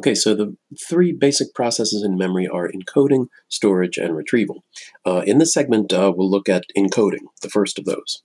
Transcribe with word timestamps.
Okay, 0.00 0.14
so 0.14 0.34
the 0.34 0.56
three 0.88 1.12
basic 1.12 1.52
processes 1.52 2.02
in 2.02 2.16
memory 2.16 2.48
are 2.48 2.70
encoding, 2.70 3.26
storage, 3.50 3.98
and 3.98 4.16
retrieval. 4.16 4.64
Uh, 5.04 5.20
in 5.26 5.36
this 5.36 5.52
segment, 5.52 5.92
uh, 5.92 6.10
we'll 6.16 6.30
look 6.30 6.48
at 6.48 6.64
encoding, 6.74 7.26
the 7.42 7.50
first 7.50 7.78
of 7.78 7.84
those. 7.84 8.22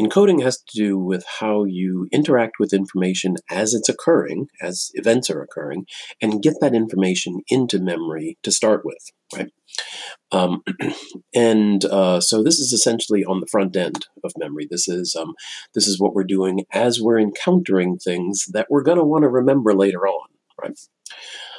Encoding 0.00 0.40
has 0.40 0.58
to 0.58 0.78
do 0.78 0.96
with 0.96 1.24
how 1.40 1.64
you 1.64 2.06
interact 2.12 2.60
with 2.60 2.72
information 2.72 3.34
as 3.50 3.74
it's 3.74 3.88
occurring, 3.88 4.46
as 4.62 4.92
events 4.94 5.28
are 5.28 5.42
occurring, 5.42 5.84
and 6.22 6.44
get 6.44 6.54
that 6.60 6.76
information 6.76 7.40
into 7.48 7.80
memory 7.80 8.38
to 8.44 8.52
start 8.52 8.82
with, 8.84 9.10
right? 9.34 9.50
Um, 10.30 10.62
and 11.34 11.84
uh, 11.86 12.20
so 12.20 12.44
this 12.44 12.60
is 12.60 12.72
essentially 12.72 13.24
on 13.24 13.40
the 13.40 13.48
front 13.50 13.74
end 13.74 14.06
of 14.22 14.30
memory. 14.38 14.68
This 14.70 14.86
is 14.86 15.16
um, 15.16 15.32
this 15.74 15.88
is 15.88 15.98
what 15.98 16.14
we're 16.14 16.22
doing 16.22 16.60
as 16.72 17.00
we're 17.00 17.18
encountering 17.18 17.96
things 17.98 18.44
that 18.52 18.68
we're 18.70 18.84
going 18.84 18.98
to 18.98 19.04
want 19.04 19.22
to 19.22 19.28
remember 19.28 19.74
later 19.74 20.06
on 20.06 20.28
right? 20.62 20.78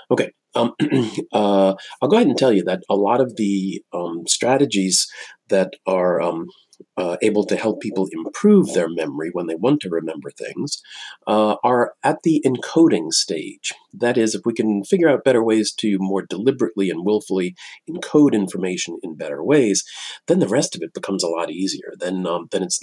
Okay, 0.10 0.32
um, 0.56 0.74
uh, 1.34 1.76
I'll 2.02 2.10
go 2.10 2.18
ahead 2.18 2.28
and 2.28 2.38
tell 2.38 2.52
you 2.52 2.64
that 2.66 2.84
a 2.90 2.96
lot 2.96 3.22
of 3.22 3.36
the 3.38 3.84
um, 3.94 4.28
strategies 4.28 5.08
that 5.50 5.74
are 5.86 6.22
um, 6.22 6.48
uh, 6.98 7.18
able 7.22 7.46
to 7.46 7.56
help 7.56 7.80
people 7.80 8.08
improve 8.12 8.74
their 8.74 8.90
memory 8.90 9.30
when 9.32 9.48
they 9.48 9.56
want 9.56 9.82
to 9.82 9.90
remember 9.90 10.32
things 10.32 10.82
uh, 11.28 11.56
are 11.64 11.94
at 12.04 12.24
the 12.24 12.44
encoding 12.46 13.12
stage. 13.12 13.74
That 13.94 14.18
is, 14.18 14.36
if 14.36 14.42
we 14.46 14.54
can 14.54 14.84
figure 14.84 15.10
out 15.10 15.24
better 15.24 15.44
ways 15.44 15.72
to 15.74 15.98
more 16.00 16.24
deliberately 16.24 16.90
and 16.90 17.06
willfully 17.06 17.56
encode 17.90 18.34
information 18.34 18.98
in 19.04 19.16
better 19.16 19.44
ways, 19.44 19.84
then 20.28 20.40
the 20.40 20.48
rest 20.48 20.76
of 20.76 20.82
it 20.82 20.94
becomes 20.94 21.24
a 21.24 21.30
lot 21.30 21.52
easier. 21.52 21.94
Then, 21.98 22.26
um, 22.26 22.48
then 22.52 22.64
it's 22.64 22.80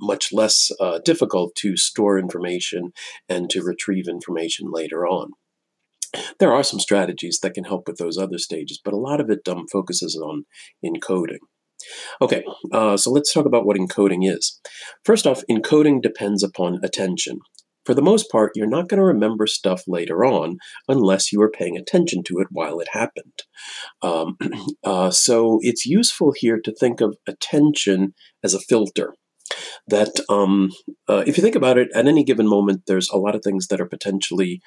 much 0.00 0.32
less 0.32 0.70
uh, 0.80 0.98
difficult 1.04 1.54
to 1.56 1.76
store 1.76 2.18
information 2.18 2.92
and 3.28 3.48
to 3.50 3.62
retrieve 3.62 4.08
information 4.08 4.70
later 4.70 5.06
on. 5.06 5.32
There 6.38 6.52
are 6.52 6.62
some 6.62 6.80
strategies 6.80 7.40
that 7.42 7.54
can 7.54 7.64
help 7.64 7.86
with 7.86 7.98
those 7.98 8.18
other 8.18 8.38
stages, 8.38 8.80
but 8.82 8.94
a 8.94 8.98
lot 8.98 9.20
of 9.20 9.30
it 9.30 9.46
um, 9.48 9.66
focuses 9.70 10.16
on 10.16 10.44
encoding. 10.84 11.38
Okay, 12.20 12.44
uh, 12.72 12.96
so 12.96 13.10
let's 13.10 13.32
talk 13.32 13.46
about 13.46 13.66
what 13.66 13.76
encoding 13.76 14.20
is. 14.22 14.60
First 15.04 15.26
off, 15.26 15.42
encoding 15.50 16.02
depends 16.02 16.42
upon 16.42 16.80
attention. 16.82 17.38
For 17.84 17.94
the 17.94 18.02
most 18.02 18.30
part, 18.30 18.50
you're 18.56 18.66
not 18.66 18.88
going 18.88 18.98
to 18.98 19.04
remember 19.04 19.46
stuff 19.46 19.82
later 19.86 20.24
on 20.24 20.56
unless 20.88 21.30
you 21.30 21.40
are 21.40 21.50
paying 21.50 21.76
attention 21.76 22.24
to 22.24 22.40
it 22.40 22.48
while 22.50 22.80
it 22.80 22.88
happened. 22.90 23.44
Um, 24.02 24.36
uh, 24.84 25.10
so 25.12 25.60
it's 25.62 25.86
useful 25.86 26.32
here 26.36 26.60
to 26.64 26.74
think 26.74 27.00
of 27.00 27.16
attention 27.28 28.14
as 28.42 28.54
a 28.54 28.60
filter 28.60 29.14
that 29.86 30.20
um, 30.28 30.70
uh, 31.08 31.22
if 31.26 31.36
you 31.36 31.42
think 31.42 31.54
about 31.54 31.78
it, 31.78 31.88
at 31.94 32.08
any 32.08 32.24
given 32.24 32.48
moment, 32.48 32.82
there's 32.88 33.08
a 33.10 33.16
lot 33.16 33.36
of 33.36 33.42
things 33.42 33.68
that 33.68 33.80
are 33.80 33.86
potentially 33.86 34.60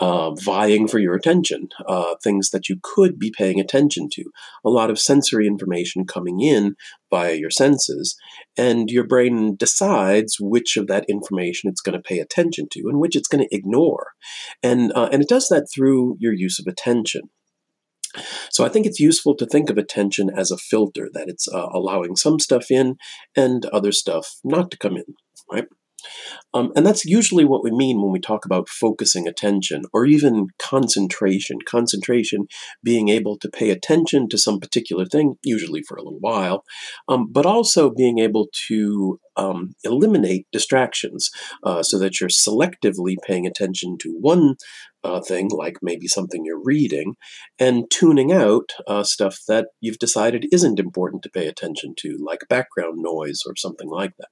uh, 0.00 0.30
vying 0.34 0.88
for 0.88 0.98
your 0.98 1.14
attention, 1.14 1.68
uh, 1.86 2.14
things 2.22 2.50
that 2.50 2.68
you 2.68 2.76
could 2.82 3.18
be 3.18 3.30
paying 3.30 3.60
attention 3.60 4.08
to, 4.10 4.24
a 4.64 4.70
lot 4.70 4.90
of 4.90 4.98
sensory 4.98 5.46
information 5.46 6.06
coming 6.06 6.40
in 6.40 6.74
via 7.10 7.34
your 7.34 7.50
senses, 7.50 8.16
and 8.56 8.90
your 8.90 9.06
brain 9.06 9.56
decides 9.56 10.36
which 10.40 10.76
of 10.76 10.86
that 10.86 11.04
information 11.08 11.68
it's 11.68 11.82
going 11.82 11.96
to 11.96 12.02
pay 12.02 12.18
attention 12.18 12.66
to 12.70 12.80
and 12.86 12.98
which 12.98 13.14
it's 13.16 13.28
going 13.28 13.46
to 13.46 13.54
ignore, 13.54 14.12
and 14.62 14.92
uh, 14.94 15.08
and 15.12 15.22
it 15.22 15.28
does 15.28 15.48
that 15.48 15.68
through 15.72 16.16
your 16.18 16.32
use 16.32 16.58
of 16.58 16.66
attention. 16.66 17.22
So 18.50 18.64
I 18.64 18.68
think 18.68 18.86
it's 18.86 18.98
useful 18.98 19.36
to 19.36 19.46
think 19.46 19.70
of 19.70 19.78
attention 19.78 20.30
as 20.34 20.50
a 20.50 20.56
filter, 20.56 21.08
that 21.12 21.28
it's 21.28 21.46
uh, 21.46 21.68
allowing 21.72 22.16
some 22.16 22.40
stuff 22.40 22.70
in 22.70 22.96
and 23.36 23.66
other 23.66 23.92
stuff 23.92 24.36
not 24.42 24.70
to 24.72 24.78
come 24.78 24.96
in, 24.96 25.04
right? 25.52 25.66
Um, 26.52 26.72
and 26.76 26.84
that's 26.86 27.04
usually 27.04 27.44
what 27.44 27.62
we 27.62 27.70
mean 27.70 28.00
when 28.00 28.12
we 28.12 28.20
talk 28.20 28.44
about 28.44 28.68
focusing 28.68 29.26
attention 29.26 29.82
or 29.92 30.06
even 30.06 30.48
concentration. 30.58 31.58
Concentration 31.66 32.46
being 32.82 33.08
able 33.08 33.38
to 33.38 33.48
pay 33.48 33.70
attention 33.70 34.28
to 34.28 34.38
some 34.38 34.60
particular 34.60 35.06
thing, 35.06 35.36
usually 35.44 35.82
for 35.82 35.96
a 35.96 36.02
little 36.02 36.18
while, 36.20 36.64
um, 37.08 37.28
but 37.30 37.46
also 37.46 37.90
being 37.90 38.18
able 38.18 38.48
to 38.68 39.20
um, 39.36 39.74
eliminate 39.84 40.46
distractions 40.52 41.30
uh, 41.62 41.82
so 41.82 41.98
that 41.98 42.20
you're 42.20 42.28
selectively 42.28 43.16
paying 43.26 43.46
attention 43.46 43.96
to 43.98 44.16
one 44.20 44.56
uh, 45.02 45.20
thing, 45.20 45.48
like 45.48 45.78
maybe 45.82 46.06
something 46.06 46.44
you're 46.44 46.62
reading, 46.62 47.14
and 47.58 47.90
tuning 47.90 48.32
out 48.32 48.72
uh, 48.86 49.02
stuff 49.02 49.38
that 49.48 49.68
you've 49.80 49.98
decided 49.98 50.46
isn't 50.52 50.78
important 50.78 51.22
to 51.22 51.30
pay 51.30 51.46
attention 51.46 51.94
to, 51.98 52.18
like 52.20 52.40
background 52.48 52.98
noise 52.98 53.42
or 53.46 53.56
something 53.56 53.88
like 53.88 54.12
that. 54.18 54.28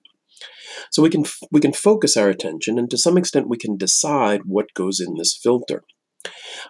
So 0.90 1.02
we 1.02 1.10
can 1.10 1.24
we 1.50 1.60
can 1.60 1.72
focus 1.72 2.16
our 2.16 2.28
attention, 2.28 2.78
and 2.78 2.90
to 2.90 2.98
some 2.98 3.18
extent, 3.18 3.48
we 3.48 3.56
can 3.56 3.76
decide 3.76 4.42
what 4.44 4.74
goes 4.74 5.00
in 5.00 5.14
this 5.16 5.38
filter. 5.40 5.82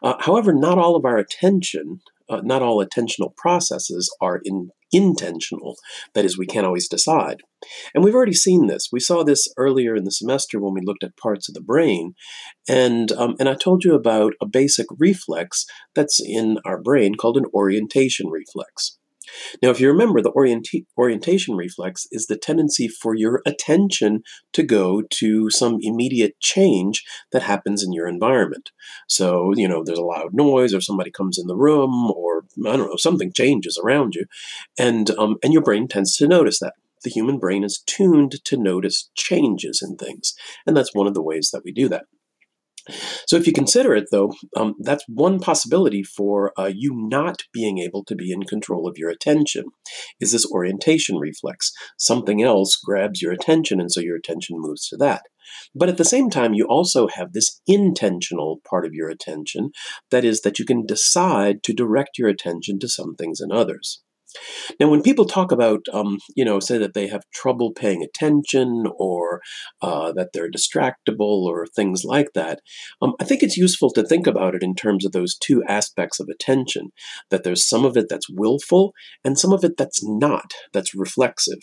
Uh, 0.02 0.14
however, 0.20 0.52
not 0.52 0.78
all 0.78 0.96
of 0.96 1.04
our 1.04 1.16
attention, 1.16 2.00
uh, 2.28 2.40
not 2.42 2.62
all 2.62 2.84
attentional 2.84 3.34
processes 3.36 4.14
are 4.20 4.40
in, 4.44 4.70
intentional. 4.92 5.76
That 6.14 6.24
is, 6.24 6.38
we 6.38 6.46
can't 6.46 6.66
always 6.66 6.88
decide. 6.88 7.42
And 7.94 8.04
we've 8.04 8.14
already 8.14 8.34
seen 8.34 8.66
this. 8.66 8.88
We 8.92 9.00
saw 9.00 9.24
this 9.24 9.52
earlier 9.56 9.96
in 9.96 10.04
the 10.04 10.12
semester 10.12 10.60
when 10.60 10.74
we 10.74 10.82
looked 10.84 11.04
at 11.04 11.16
parts 11.16 11.48
of 11.48 11.54
the 11.54 11.60
brain, 11.60 12.14
and 12.68 13.10
um, 13.12 13.34
and 13.40 13.48
I 13.48 13.54
told 13.54 13.84
you 13.84 13.94
about 13.94 14.34
a 14.40 14.46
basic 14.46 14.86
reflex 14.98 15.64
that's 15.94 16.20
in 16.20 16.58
our 16.64 16.80
brain 16.80 17.14
called 17.14 17.36
an 17.36 17.46
orientation 17.52 18.28
reflex. 18.28 18.98
Now, 19.62 19.70
if 19.70 19.80
you 19.80 19.88
remember, 19.88 20.20
the 20.20 20.32
orienta- 20.32 20.86
orientation 20.96 21.56
reflex 21.56 22.06
is 22.10 22.26
the 22.26 22.36
tendency 22.36 22.88
for 22.88 23.14
your 23.14 23.42
attention 23.46 24.22
to 24.52 24.62
go 24.62 25.02
to 25.02 25.50
some 25.50 25.78
immediate 25.80 26.38
change 26.40 27.04
that 27.32 27.42
happens 27.42 27.82
in 27.82 27.92
your 27.92 28.06
environment. 28.06 28.70
So, 29.08 29.52
you 29.56 29.68
know, 29.68 29.82
there's 29.84 29.98
a 29.98 30.04
loud 30.04 30.34
noise, 30.34 30.74
or 30.74 30.80
somebody 30.80 31.10
comes 31.10 31.38
in 31.38 31.46
the 31.46 31.56
room, 31.56 32.10
or 32.10 32.44
I 32.66 32.76
don't 32.76 32.88
know, 32.88 32.96
something 32.96 33.32
changes 33.32 33.80
around 33.82 34.14
you, 34.14 34.26
and 34.78 35.10
um, 35.12 35.36
and 35.42 35.52
your 35.52 35.62
brain 35.62 35.88
tends 35.88 36.16
to 36.16 36.28
notice 36.28 36.58
that. 36.60 36.74
The 37.04 37.10
human 37.10 37.38
brain 37.38 37.62
is 37.62 37.82
tuned 37.86 38.44
to 38.44 38.56
notice 38.56 39.08
changes 39.14 39.82
in 39.88 39.96
things, 39.96 40.34
and 40.66 40.76
that's 40.76 40.94
one 40.94 41.06
of 41.06 41.14
the 41.14 41.22
ways 41.22 41.50
that 41.52 41.62
we 41.64 41.72
do 41.72 41.88
that. 41.88 42.06
So, 43.26 43.36
if 43.36 43.46
you 43.46 43.52
consider 43.52 43.94
it, 43.94 44.06
though, 44.10 44.32
um, 44.56 44.74
that's 44.80 45.04
one 45.08 45.40
possibility 45.40 46.02
for 46.02 46.52
uh, 46.58 46.70
you 46.72 46.92
not 46.94 47.42
being 47.52 47.78
able 47.78 48.04
to 48.04 48.14
be 48.14 48.32
in 48.32 48.42
control 48.44 48.86
of 48.86 48.96
your 48.96 49.10
attention. 49.10 49.64
Is 50.20 50.32
this 50.32 50.50
orientation 50.50 51.16
reflex? 51.16 51.72
Something 51.98 52.42
else 52.42 52.76
grabs 52.76 53.22
your 53.22 53.32
attention, 53.32 53.80
and 53.80 53.90
so 53.90 54.00
your 54.00 54.16
attention 54.16 54.56
moves 54.58 54.88
to 54.88 54.96
that. 54.98 55.22
But 55.74 55.88
at 55.88 55.96
the 55.96 56.04
same 56.04 56.30
time, 56.30 56.54
you 56.54 56.66
also 56.66 57.08
have 57.08 57.32
this 57.32 57.60
intentional 57.66 58.60
part 58.68 58.84
of 58.84 58.92
your 58.92 59.08
attention 59.08 59.70
that 60.10 60.24
is, 60.24 60.42
that 60.42 60.58
you 60.58 60.64
can 60.64 60.84
decide 60.84 61.62
to 61.64 61.72
direct 61.72 62.18
your 62.18 62.28
attention 62.28 62.78
to 62.80 62.88
some 62.88 63.14
things 63.14 63.40
and 63.40 63.52
others. 63.52 64.02
Now, 64.78 64.88
when 64.88 65.02
people 65.02 65.24
talk 65.24 65.52
about, 65.52 65.80
um, 65.92 66.18
you 66.36 66.44
know, 66.44 66.60
say 66.60 66.78
that 66.78 66.94
they 66.94 67.08
have 67.08 67.22
trouble 67.32 67.72
paying 67.72 68.02
attention 68.02 68.84
or 68.98 69.40
uh, 69.82 70.12
that 70.12 70.30
they're 70.32 70.50
distractible 70.50 71.44
or 71.44 71.66
things 71.66 72.04
like 72.04 72.32
that, 72.34 72.60
um, 73.00 73.14
I 73.20 73.24
think 73.24 73.42
it's 73.42 73.56
useful 73.56 73.90
to 73.92 74.04
think 74.04 74.26
about 74.26 74.54
it 74.54 74.62
in 74.62 74.74
terms 74.74 75.04
of 75.04 75.12
those 75.12 75.36
two 75.36 75.62
aspects 75.68 76.20
of 76.20 76.28
attention 76.28 76.90
that 77.30 77.44
there's 77.44 77.68
some 77.68 77.84
of 77.84 77.96
it 77.96 78.06
that's 78.08 78.28
willful 78.30 78.92
and 79.24 79.38
some 79.38 79.52
of 79.52 79.64
it 79.64 79.76
that's 79.76 80.00
not, 80.04 80.52
that's 80.72 80.94
reflexive. 80.94 81.60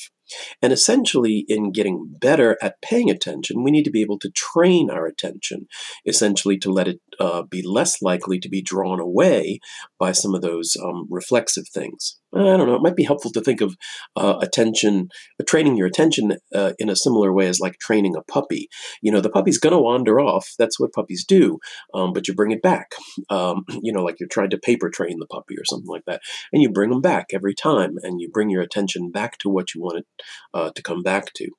And 0.61 0.73
essentially, 0.73 1.45
in 1.47 1.71
getting 1.71 2.15
better 2.19 2.57
at 2.61 2.81
paying 2.81 3.09
attention, 3.09 3.63
we 3.63 3.71
need 3.71 3.83
to 3.83 3.91
be 3.91 4.01
able 4.01 4.19
to 4.19 4.31
train 4.31 4.89
our 4.89 5.05
attention, 5.05 5.67
essentially, 6.05 6.57
to 6.59 6.71
let 6.71 6.87
it 6.87 6.99
uh, 7.19 7.43
be 7.43 7.61
less 7.61 8.01
likely 8.01 8.39
to 8.39 8.49
be 8.49 8.61
drawn 8.61 8.99
away 8.99 9.59
by 9.99 10.11
some 10.11 10.33
of 10.35 10.41
those 10.41 10.75
um, 10.81 11.07
reflexive 11.09 11.67
things. 11.67 12.19
I 12.33 12.57
don't 12.57 12.67
know, 12.67 12.75
it 12.75 12.81
might 12.81 12.97
be 12.97 13.05
helpful 13.05 13.31
to 13.31 13.41
think 13.41 13.61
of 13.61 13.77
uh, 14.17 14.37
attention, 14.41 15.07
uh, 15.39 15.45
training 15.47 15.77
your 15.77 15.87
attention 15.87 16.33
uh, 16.53 16.73
in 16.79 16.89
a 16.89 16.95
similar 16.95 17.31
way 17.31 17.47
as 17.47 17.61
like 17.61 17.79
training 17.79 18.15
a 18.17 18.23
puppy. 18.23 18.67
You 19.01 19.11
know, 19.11 19.21
the 19.21 19.29
puppy's 19.29 19.57
going 19.57 19.71
to 19.71 19.79
wander 19.79 20.19
off. 20.19 20.49
That's 20.59 20.77
what 20.77 20.91
puppies 20.91 21.23
do, 21.25 21.59
um, 21.93 22.11
but 22.11 22.27
you 22.27 22.33
bring 22.33 22.51
it 22.51 22.61
back. 22.61 22.91
Um, 23.29 23.63
you 23.81 23.93
know, 23.93 24.03
like 24.03 24.19
you're 24.19 24.27
trying 24.29 24.49
to 24.49 24.57
paper 24.57 24.89
train 24.89 25.17
the 25.19 25.27
puppy 25.27 25.55
or 25.55 25.63
something 25.65 25.87
like 25.87 26.03
that. 26.07 26.21
And 26.51 26.61
you 26.61 26.69
bring 26.69 26.89
them 26.89 27.01
back 27.01 27.27
every 27.33 27.55
time 27.55 27.95
and 28.01 28.19
you 28.19 28.29
bring 28.29 28.49
your 28.49 28.61
attention 28.61 29.11
back 29.11 29.37
to 29.39 29.49
what 29.49 29.73
you 29.73 29.81
want 29.81 29.99
it 29.99 30.05
uh, 30.53 30.71
to 30.75 30.81
come 30.81 31.03
back 31.03 31.33
to. 31.33 31.49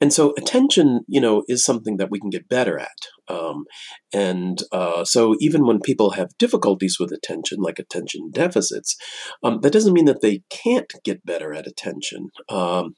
And 0.00 0.12
so 0.12 0.34
attention, 0.36 1.00
you 1.08 1.20
know, 1.20 1.42
is 1.48 1.64
something 1.64 1.96
that 1.96 2.10
we 2.10 2.20
can 2.20 2.30
get 2.30 2.48
better 2.48 2.78
at. 2.78 2.98
Um, 3.28 3.64
and 4.12 4.62
uh, 4.72 5.04
so 5.04 5.36
even 5.40 5.66
when 5.66 5.80
people 5.80 6.10
have 6.10 6.36
difficulties 6.38 6.98
with 7.00 7.12
attention, 7.12 7.58
like 7.60 7.78
attention 7.78 8.30
deficits, 8.30 8.96
um, 9.42 9.60
that 9.62 9.72
doesn't 9.72 9.94
mean 9.94 10.04
that 10.04 10.20
they 10.20 10.42
can't 10.50 10.92
get 11.02 11.24
better 11.24 11.54
at 11.54 11.66
attention. 11.66 12.28
Um, 12.48 12.94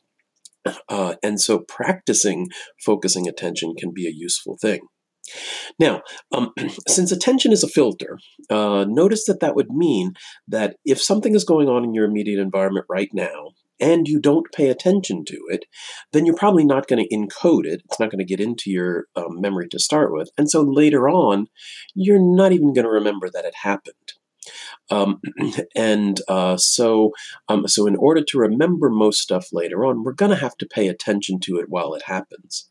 uh, 0.89 1.15
and 1.23 1.41
so 1.41 1.61
practicing 1.61 2.49
focusing 2.85 3.29
attention 3.29 3.75
can 3.79 3.93
be 3.95 4.07
a 4.07 4.13
useful 4.15 4.57
thing. 4.61 4.81
Now, 5.79 6.03
um, 6.33 6.53
since 6.89 7.13
attention 7.13 7.53
is 7.53 7.63
a 7.63 7.69
filter, 7.69 8.19
uh, 8.51 8.85
notice 8.89 9.25
that 9.27 9.41
that 9.41 9.55
would 9.55 9.71
mean 9.71 10.13
that 10.49 10.77
if 10.85 11.01
something 11.01 11.35
is 11.35 11.45
going 11.45 11.69
on 11.69 11.85
in 11.85 11.95
your 11.95 12.05
immediate 12.05 12.41
environment 12.41 12.87
right 12.89 13.11
now, 13.13 13.51
and 13.81 14.09
you 14.09 14.21
don't 14.21 14.51
pay 14.53 14.69
attention 14.69 15.25
to 15.27 15.39
it, 15.49 15.65
then 16.13 16.27
you're 16.27 16.37
probably 16.37 16.65
not 16.65 16.87
going 16.87 17.03
to 17.03 17.17
encode 17.17 17.67
it. 17.67 17.83
It's 17.85 18.01
not 18.01 18.11
going 18.11 18.19
to 18.19 18.25
get 18.25 18.41
into 18.41 18.71
your 18.71 19.07
um, 19.17 19.41
memory 19.41 19.69
to 19.69 19.79
start 19.79 20.13
with. 20.13 20.31
And 20.39 20.51
so 20.51 20.63
later 20.63 21.09
on, 21.09 21.47
you're 21.95 22.21
not 22.21 22.53
even 22.53 22.73
going 22.73 22.85
to 22.85 22.91
remember 22.91 23.29
that 23.31 23.45
it 23.45 23.55
happened. 23.63 24.15
Um, 24.91 25.21
and 25.77 26.21
uh, 26.29 26.57
so, 26.57 27.13
um, 27.49 27.67
so 27.69 27.87
in 27.87 27.97
order 27.97 28.23
to 28.23 28.39
remember 28.39 28.89
most 28.89 29.21
stuff 29.21 29.49
later 29.53 29.85
on, 29.85 30.05
we're 30.05 30.13
going 30.13 30.31
to 30.31 30.37
have 30.37 30.57
to 30.59 30.67
pay 30.67 30.89
attention 30.89 31.41
to 31.41 31.59
it 31.59 31.67
while 31.69 31.95
it 31.95 32.03
happens. 32.07 32.69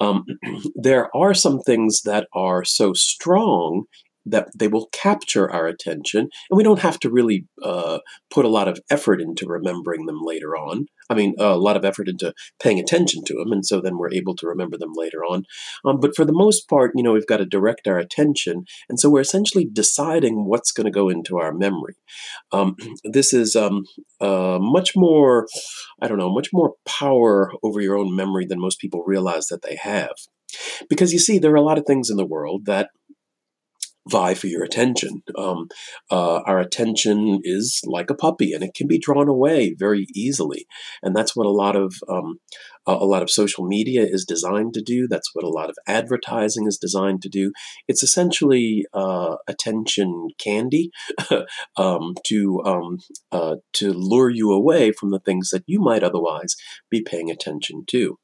Um, 0.00 0.24
there 0.74 1.14
are 1.16 1.34
some 1.34 1.60
things 1.60 2.02
that 2.02 2.28
are 2.32 2.64
so 2.64 2.92
strong 2.92 3.84
that 4.26 4.48
they 4.56 4.68
will 4.68 4.88
capture 4.92 5.50
our 5.50 5.66
attention, 5.66 6.28
and 6.50 6.56
we 6.56 6.62
don't 6.62 6.80
have 6.80 6.98
to 7.00 7.10
really 7.10 7.46
uh, 7.62 7.98
put 8.30 8.44
a 8.44 8.50
lot 8.50 8.68
of 8.68 8.80
effort 8.90 9.20
into 9.20 9.46
remembering 9.46 10.06
them 10.06 10.20
later 10.22 10.56
on. 10.56 10.86
I 11.08 11.14
mean, 11.14 11.34
a 11.38 11.56
lot 11.56 11.76
of 11.76 11.84
effort 11.84 12.08
into 12.08 12.34
paying 12.60 12.80
attention 12.80 13.24
to 13.24 13.34
them, 13.34 13.52
and 13.52 13.64
so 13.64 13.80
then 13.80 13.96
we're 13.96 14.12
able 14.12 14.34
to 14.36 14.46
remember 14.46 14.76
them 14.76 14.92
later 14.94 15.24
on. 15.24 15.44
Um, 15.84 16.00
but 16.00 16.16
for 16.16 16.24
the 16.24 16.32
most 16.32 16.68
part, 16.68 16.92
you 16.94 17.02
know, 17.02 17.12
we've 17.12 17.26
got 17.26 17.38
to 17.38 17.46
direct 17.46 17.86
our 17.86 17.98
attention, 17.98 18.64
and 18.88 18.98
so 18.98 19.08
we're 19.08 19.20
essentially 19.20 19.64
deciding 19.64 20.46
what's 20.46 20.72
going 20.72 20.86
to 20.86 20.90
go 20.90 21.08
into 21.08 21.38
our 21.38 21.52
memory. 21.52 21.94
Um, 22.52 22.76
this 23.04 23.32
is 23.32 23.56
um, 23.56 23.84
uh, 24.20 24.58
much 24.60 24.96
more, 24.96 25.46
I 26.02 26.08
don't 26.08 26.18
know, 26.18 26.32
much 26.32 26.48
more 26.52 26.74
power 26.84 27.52
over 27.62 27.80
your 27.80 27.96
own 27.96 28.14
memory 28.14 28.46
than 28.46 28.60
most 28.60 28.80
people 28.80 29.04
realize 29.06 29.46
that 29.48 29.62
they 29.62 29.76
have. 29.76 30.14
Because 30.88 31.12
you 31.12 31.18
see, 31.18 31.38
there 31.38 31.52
are 31.52 31.56
a 31.56 31.62
lot 31.62 31.78
of 31.78 31.84
things 31.86 32.10
in 32.10 32.16
the 32.16 32.26
world 32.26 32.66
that 32.66 32.90
vie 34.08 34.34
for 34.34 34.46
your 34.46 34.62
attention. 34.62 35.22
Um, 35.36 35.68
uh, 36.10 36.40
our 36.46 36.58
attention 36.58 37.40
is 37.42 37.80
like 37.84 38.10
a 38.10 38.14
puppy, 38.14 38.52
and 38.52 38.62
it 38.62 38.74
can 38.74 38.86
be 38.86 38.98
drawn 38.98 39.28
away 39.28 39.74
very 39.78 40.06
easily, 40.14 40.66
and 41.02 41.14
that's 41.14 41.34
what 41.34 41.46
a 41.46 41.50
lot 41.50 41.76
of 41.76 41.94
um, 42.08 42.38
a 42.86 43.04
lot 43.04 43.22
of 43.22 43.30
social 43.30 43.66
media 43.66 44.02
is 44.04 44.24
designed 44.24 44.74
to 44.74 44.82
do. 44.82 45.08
That's 45.08 45.34
what 45.34 45.44
a 45.44 45.48
lot 45.48 45.70
of 45.70 45.76
advertising 45.88 46.66
is 46.66 46.78
designed 46.78 47.22
to 47.22 47.28
do. 47.28 47.52
It's 47.88 48.02
essentially 48.02 48.86
uh, 48.92 49.36
attention 49.48 50.28
candy 50.38 50.90
um, 51.76 52.14
to 52.26 52.62
um, 52.64 52.98
uh, 53.32 53.56
to 53.74 53.92
lure 53.92 54.30
you 54.30 54.52
away 54.52 54.92
from 54.92 55.10
the 55.10 55.20
things 55.20 55.50
that 55.50 55.64
you 55.66 55.80
might 55.80 56.04
otherwise 56.04 56.54
be 56.90 57.02
paying 57.02 57.30
attention 57.30 57.84
to. 57.88 58.18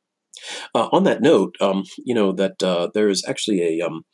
Uh, 0.74 0.88
on 0.92 1.04
that 1.04 1.20
note, 1.20 1.56
um, 1.60 1.84
you 1.98 2.14
know 2.14 2.32
that 2.32 2.62
uh, 2.62 2.88
there 2.94 3.08
is 3.08 3.24
actually 3.28 3.80
a 3.80 3.86
um, 3.86 4.04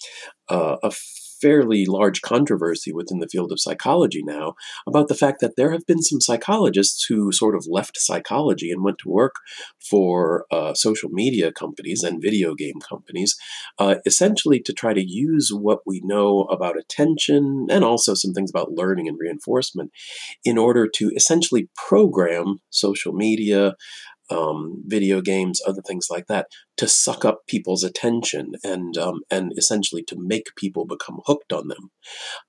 uh, 0.48 0.76
a 0.82 0.92
fairly 1.40 1.84
large 1.86 2.22
controversy 2.22 2.92
within 2.92 3.18
the 3.18 3.28
field 3.28 3.52
of 3.52 3.60
psychology 3.60 4.22
now 4.22 4.54
about 4.86 5.08
the 5.08 5.14
fact 5.14 5.40
that 5.40 5.56
there 5.56 5.72
have 5.72 5.86
been 5.86 6.02
some 6.02 6.20
psychologists 6.20 7.04
who 7.04 7.32
sort 7.32 7.54
of 7.54 7.66
left 7.68 7.98
psychology 7.98 8.70
and 8.70 8.82
went 8.82 8.98
to 8.98 9.08
work 9.08 9.36
for 9.78 10.46
uh, 10.50 10.74
social 10.74 11.10
media 11.10 11.52
companies 11.52 12.02
and 12.02 12.22
video 12.22 12.54
game 12.54 12.80
companies, 12.80 13.36
uh, 13.78 13.96
essentially 14.06 14.60
to 14.60 14.72
try 14.72 14.92
to 14.92 15.04
use 15.04 15.50
what 15.52 15.80
we 15.86 16.00
know 16.04 16.42
about 16.44 16.78
attention 16.78 17.66
and 17.70 17.84
also 17.84 18.14
some 18.14 18.32
things 18.32 18.50
about 18.50 18.72
learning 18.72 19.08
and 19.08 19.18
reinforcement 19.18 19.90
in 20.44 20.58
order 20.58 20.88
to 20.88 21.10
essentially 21.14 21.68
program 21.76 22.60
social 22.70 23.12
media, 23.12 23.74
um, 24.30 24.82
video 24.86 25.20
games, 25.20 25.60
other 25.66 25.82
things 25.82 26.08
like 26.10 26.26
that, 26.26 26.48
to 26.76 26.86
suck 26.86 27.24
up 27.24 27.46
people's 27.46 27.82
attention 27.82 28.52
and 28.62 28.96
um, 28.96 29.20
and 29.30 29.52
essentially 29.56 30.02
to 30.04 30.16
make 30.18 30.54
people 30.56 30.84
become 30.84 31.20
hooked 31.26 31.52
on 31.52 31.68
them. 31.68 31.90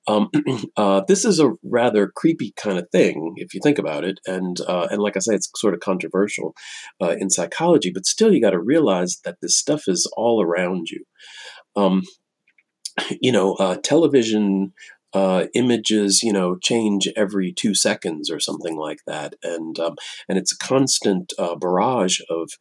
Um, 0.07 0.29
uh, 0.77 1.01
this 1.07 1.25
is 1.25 1.39
a 1.39 1.53
rather 1.63 2.11
creepy 2.15 2.53
kind 2.55 2.77
of 2.77 2.89
thing 2.91 3.33
if 3.37 3.53
you 3.53 3.59
think 3.63 3.79
about 3.79 4.03
it, 4.03 4.19
and 4.25 4.59
uh, 4.61 4.87
and 4.91 5.01
like 5.01 5.15
I 5.17 5.19
say, 5.19 5.35
it's 5.35 5.49
sort 5.55 5.73
of 5.73 5.79
controversial 5.79 6.53
uh, 7.01 7.15
in 7.19 7.29
psychology, 7.29 7.91
but 7.91 8.05
still, 8.05 8.33
you 8.33 8.41
got 8.41 8.51
to 8.51 8.59
realize 8.59 9.19
that 9.23 9.37
this 9.41 9.57
stuff 9.57 9.83
is 9.87 10.11
all 10.15 10.43
around 10.43 10.89
you. 10.89 11.03
Um, 11.75 12.03
you 13.21 13.31
know, 13.31 13.53
uh, 13.55 13.77
television 13.83 14.73
uh, 15.13 15.45
images, 15.53 16.21
you 16.21 16.31
know, 16.31 16.55
change 16.57 17.07
every 17.15 17.51
two 17.51 17.73
seconds 17.73 18.29
or 18.29 18.39
something 18.39 18.77
like 18.77 18.99
that, 19.07 19.35
and 19.43 19.79
um, 19.79 19.95
and 20.27 20.37
it's 20.37 20.53
a 20.53 20.57
constant 20.57 21.33
uh, 21.39 21.55
barrage 21.55 22.19
of 22.29 22.51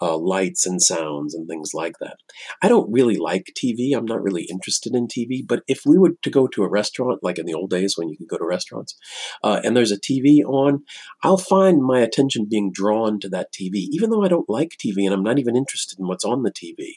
uh, 0.00 0.16
lights 0.16 0.66
and 0.66 0.80
sounds 0.80 1.34
and 1.34 1.48
things 1.48 1.70
like 1.74 1.94
that. 2.00 2.16
I 2.62 2.68
don't 2.68 2.90
really 2.92 3.16
like 3.16 3.52
TV. 3.56 3.96
I'm 3.96 4.04
not 4.04 4.22
really 4.22 4.44
interested 4.44 4.94
in 4.94 5.08
TV. 5.08 5.42
But 5.46 5.62
if 5.66 5.82
we 5.84 5.98
were 5.98 6.12
to 6.22 6.30
go 6.30 6.46
to 6.48 6.62
a 6.62 6.68
restaurant, 6.68 7.20
like 7.22 7.38
in 7.38 7.46
the 7.46 7.54
old 7.54 7.70
days 7.70 7.94
when 7.96 8.08
you 8.08 8.16
could 8.16 8.28
go 8.28 8.38
to 8.38 8.44
restaurants, 8.44 8.96
uh, 9.42 9.60
and 9.64 9.76
there's 9.76 9.92
a 9.92 10.00
TV 10.00 10.44
on, 10.44 10.84
I'll 11.22 11.36
find 11.36 11.82
my 11.82 12.00
attention 12.00 12.46
being 12.48 12.70
drawn 12.72 13.18
to 13.20 13.28
that 13.30 13.52
TV, 13.52 13.86
even 13.90 14.10
though 14.10 14.24
I 14.24 14.28
don't 14.28 14.48
like 14.48 14.76
TV 14.78 15.04
and 15.04 15.12
I'm 15.12 15.22
not 15.22 15.38
even 15.38 15.56
interested 15.56 15.98
in 15.98 16.06
what's 16.06 16.24
on 16.24 16.42
the 16.42 16.52
TV. 16.52 16.94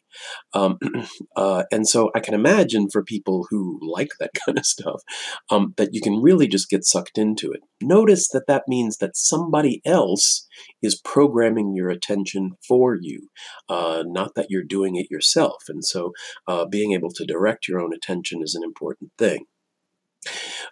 Um, 0.54 0.78
uh, 1.36 1.64
and 1.72 1.88
so 1.88 2.12
I 2.16 2.20
can 2.20 2.34
imagine 2.34 2.90
for 2.90 3.04
people 3.04 3.48
who 3.50 3.80
like 3.82 4.12
that 4.20 4.32
kind 4.46 4.58
of 4.58 4.66
stuff 4.66 4.99
um, 5.50 5.74
that 5.78 5.94
you 5.94 6.02
can 6.02 6.22
really 6.22 6.48
just 6.48 6.70
get 6.70 6.86
sucked 6.86 7.18
into 7.18 7.52
it. 7.52 7.62
Notice 7.82 8.30
that 8.30 8.48
that 8.48 8.64
means 8.68 8.98
that 8.98 9.16
somebody 9.16 9.82
else 9.86 10.48
is 10.82 11.00
programming 11.04 11.74
your 11.76 11.90
attention 11.90 12.52
for 12.68 12.98
you, 13.00 13.30
uh, 13.70 14.04
not 14.06 14.36
that 14.36 14.48
you're 14.50 14.64
doing 14.64 14.96
it 14.96 15.12
yourself. 15.12 15.64
And 15.68 15.84
so 15.84 16.12
uh, 16.48 16.66
being 16.66 16.94
able 16.94 17.10
to 17.12 17.26
direct 17.26 17.68
your 17.68 17.80
own 17.80 17.94
attention 17.94 18.42
is 18.44 18.56
an 18.56 18.64
important 18.64 19.12
thing. 19.18 19.46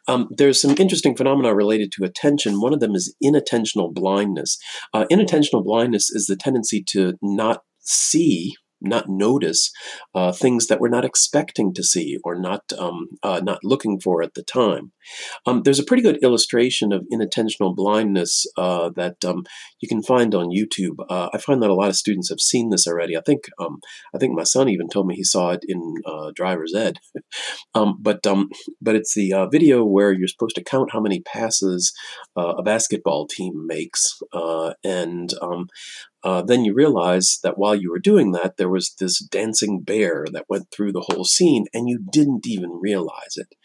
Um, 0.07 0.27
there's 0.29 0.61
some 0.61 0.75
interesting 0.77 1.15
phenomena 1.15 1.53
related 1.55 1.91
to 1.93 2.03
attention. 2.03 2.61
One 2.61 2.73
of 2.73 2.79
them 2.79 2.95
is 2.95 3.15
inattentional 3.23 3.93
blindness. 3.93 4.57
Uh, 4.93 5.05
inattentional 5.11 5.63
blindness 5.63 6.09
is 6.09 6.25
the 6.27 6.35
tendency 6.35 6.83
to 6.89 7.13
not 7.21 7.61
see 7.79 8.55
not 8.81 9.09
notice 9.09 9.71
uh, 10.13 10.31
things 10.31 10.67
that 10.67 10.79
we're 10.79 10.89
not 10.89 11.05
expecting 11.05 11.73
to 11.73 11.83
see 11.83 12.17
or 12.23 12.39
not 12.39 12.71
um, 12.77 13.07
uh, 13.23 13.41
not 13.43 13.59
looking 13.63 13.99
for 13.99 14.21
at 14.21 14.33
the 14.33 14.43
time. 14.43 14.91
Um, 15.45 15.61
there's 15.63 15.79
a 15.79 15.83
pretty 15.83 16.03
good 16.03 16.17
illustration 16.23 16.91
of 16.91 17.05
inattentional 17.11 17.75
blindness 17.75 18.45
uh, 18.57 18.89
that 18.95 19.23
um, 19.25 19.43
you 19.79 19.87
can 19.87 20.03
find 20.03 20.33
on 20.33 20.49
YouTube. 20.49 20.97
Uh, 21.09 21.29
I 21.33 21.37
find 21.37 21.61
that 21.61 21.69
a 21.69 21.75
lot 21.75 21.89
of 21.89 21.95
students 21.95 22.29
have 22.29 22.39
seen 22.39 22.69
this 22.69 22.87
already. 22.87 23.17
I 23.17 23.21
think 23.25 23.45
um, 23.59 23.79
I 24.13 24.17
think 24.17 24.35
my 24.35 24.43
son 24.43 24.69
even 24.69 24.89
told 24.89 25.07
me 25.07 25.15
he 25.15 25.23
saw 25.23 25.51
it 25.51 25.63
in 25.67 25.95
uh, 26.05 26.31
driver's 26.35 26.73
ed. 26.75 26.97
Um, 27.75 27.97
but 27.99 28.25
um, 28.25 28.49
but 28.81 28.95
it's 28.95 29.13
the 29.13 29.33
uh, 29.33 29.47
video 29.47 29.83
where 29.83 30.11
you're 30.11 30.27
supposed 30.27 30.55
to 30.55 30.63
count 30.63 30.91
how 30.93 30.99
many 30.99 31.21
passes 31.21 31.93
a 32.35 32.63
basketball 32.63 33.27
team 33.27 33.67
makes, 33.67 34.17
and 34.83 35.33
uh, 36.27 36.41
then 36.41 36.65
you 36.65 36.73
realize 36.73 37.39
that 37.43 37.57
while 37.57 37.75
you 37.75 37.89
were 37.91 37.99
doing 37.99 38.31
that, 38.31 38.57
there 38.57 38.69
was 38.69 38.93
this 38.99 39.19
dancing 39.19 39.81
bear 39.81 40.25
that 40.33 40.49
went 40.49 40.69
through 40.71 40.91
the 40.91 41.05
whole 41.09 41.23
scene, 41.23 41.67
and 41.73 41.87
you 41.87 41.99
didn't 42.11 42.45
even 42.45 42.79
realize 42.81 43.37
it. 43.37 43.55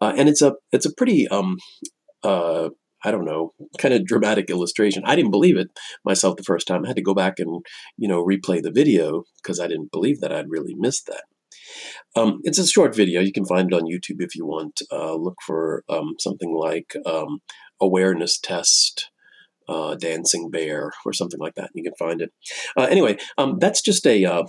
Uh, 0.00 0.12
and 0.16 0.28
it's 0.28 0.42
a 0.42 0.54
it's 0.70 0.86
a 0.86 0.91
pretty 0.92 1.28
um, 1.28 1.58
uh, 2.22 2.70
I 3.04 3.10
don't 3.10 3.24
know, 3.24 3.52
kind 3.78 3.94
of 3.94 4.06
dramatic 4.06 4.48
illustration. 4.48 5.02
I 5.04 5.16
didn't 5.16 5.32
believe 5.32 5.56
it 5.56 5.68
myself 6.04 6.36
the 6.36 6.44
first 6.44 6.66
time. 6.66 6.84
I 6.84 6.88
had 6.88 6.96
to 6.96 7.02
go 7.02 7.14
back 7.14 7.38
and 7.38 7.64
you 7.96 8.08
know 8.08 8.24
replay 8.24 8.62
the 8.62 8.70
video 8.70 9.24
because 9.42 9.60
I 9.60 9.66
didn't 9.66 9.92
believe 9.92 10.20
that 10.20 10.32
I'd 10.32 10.50
really 10.50 10.74
missed 10.76 11.06
that. 11.06 11.24
Um, 12.14 12.40
it's 12.44 12.58
a 12.58 12.66
short 12.66 12.94
video. 12.94 13.20
You 13.20 13.32
can 13.32 13.46
find 13.46 13.72
it 13.72 13.76
on 13.76 13.82
YouTube 13.82 14.20
if 14.20 14.34
you 14.34 14.46
want. 14.46 14.82
Uh, 14.90 15.14
look 15.14 15.36
for 15.44 15.84
um, 15.88 16.14
something 16.18 16.54
like 16.54 16.94
um, 17.06 17.40
awareness 17.80 18.38
test 18.38 19.10
uh, 19.68 19.94
dancing 19.94 20.50
bear 20.50 20.92
or 21.04 21.12
something 21.12 21.40
like 21.40 21.54
that. 21.54 21.70
You 21.74 21.82
can 21.82 21.94
find 21.98 22.20
it. 22.20 22.32
Uh, 22.76 22.84
anyway, 22.84 23.16
um, 23.38 23.58
that's 23.58 23.82
just 23.82 24.06
a 24.06 24.44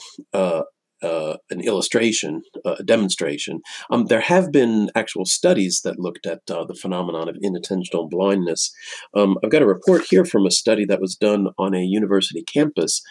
uh, 1.03 1.07
uh, 1.07 1.33
uh 1.33 1.37
an 1.49 1.61
illustration, 1.61 2.41
a 2.65 2.83
demonstration. 2.83 3.61
Um, 3.91 4.05
there 4.05 4.21
have 4.21 4.51
been 4.51 4.89
actual 4.95 5.25
studies 5.25 5.81
that 5.83 5.99
looked 5.99 6.25
at 6.25 6.41
uh, 6.49 6.65
the 6.65 6.73
phenomenon 6.73 7.29
of 7.29 7.37
inattentional 7.43 8.09
blindness. 8.09 8.71
Um, 9.15 9.37
I've 9.43 9.51
got 9.51 9.61
a 9.61 9.67
report 9.67 10.03
here 10.09 10.25
from 10.25 10.45
a 10.45 10.51
study 10.51 10.85
that 10.85 11.01
was 11.01 11.15
done 11.15 11.47
on 11.57 11.73
a 11.73 11.83
university 11.83 12.43
campus 12.43 13.01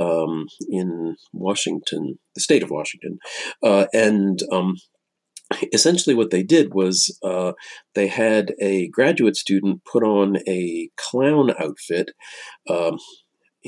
um, 0.00 0.46
in 0.68 1.16
Washington, 1.32 2.18
the 2.34 2.40
state 2.40 2.62
of 2.62 2.70
Washington, 2.70 3.18
and 3.62 4.42
um, 4.52 4.76
essentially 5.72 6.14
what 6.14 6.30
they 6.30 6.42
did 6.42 6.74
was 6.74 7.18
uh, 7.24 7.52
they 7.94 8.06
had 8.06 8.54
a 8.60 8.88
graduate 8.88 9.36
student 9.36 9.82
put 9.84 10.02
on 10.02 10.36
a 10.46 10.90
clown 10.96 11.50
outfit. 11.58 12.10
Um, 12.68 12.98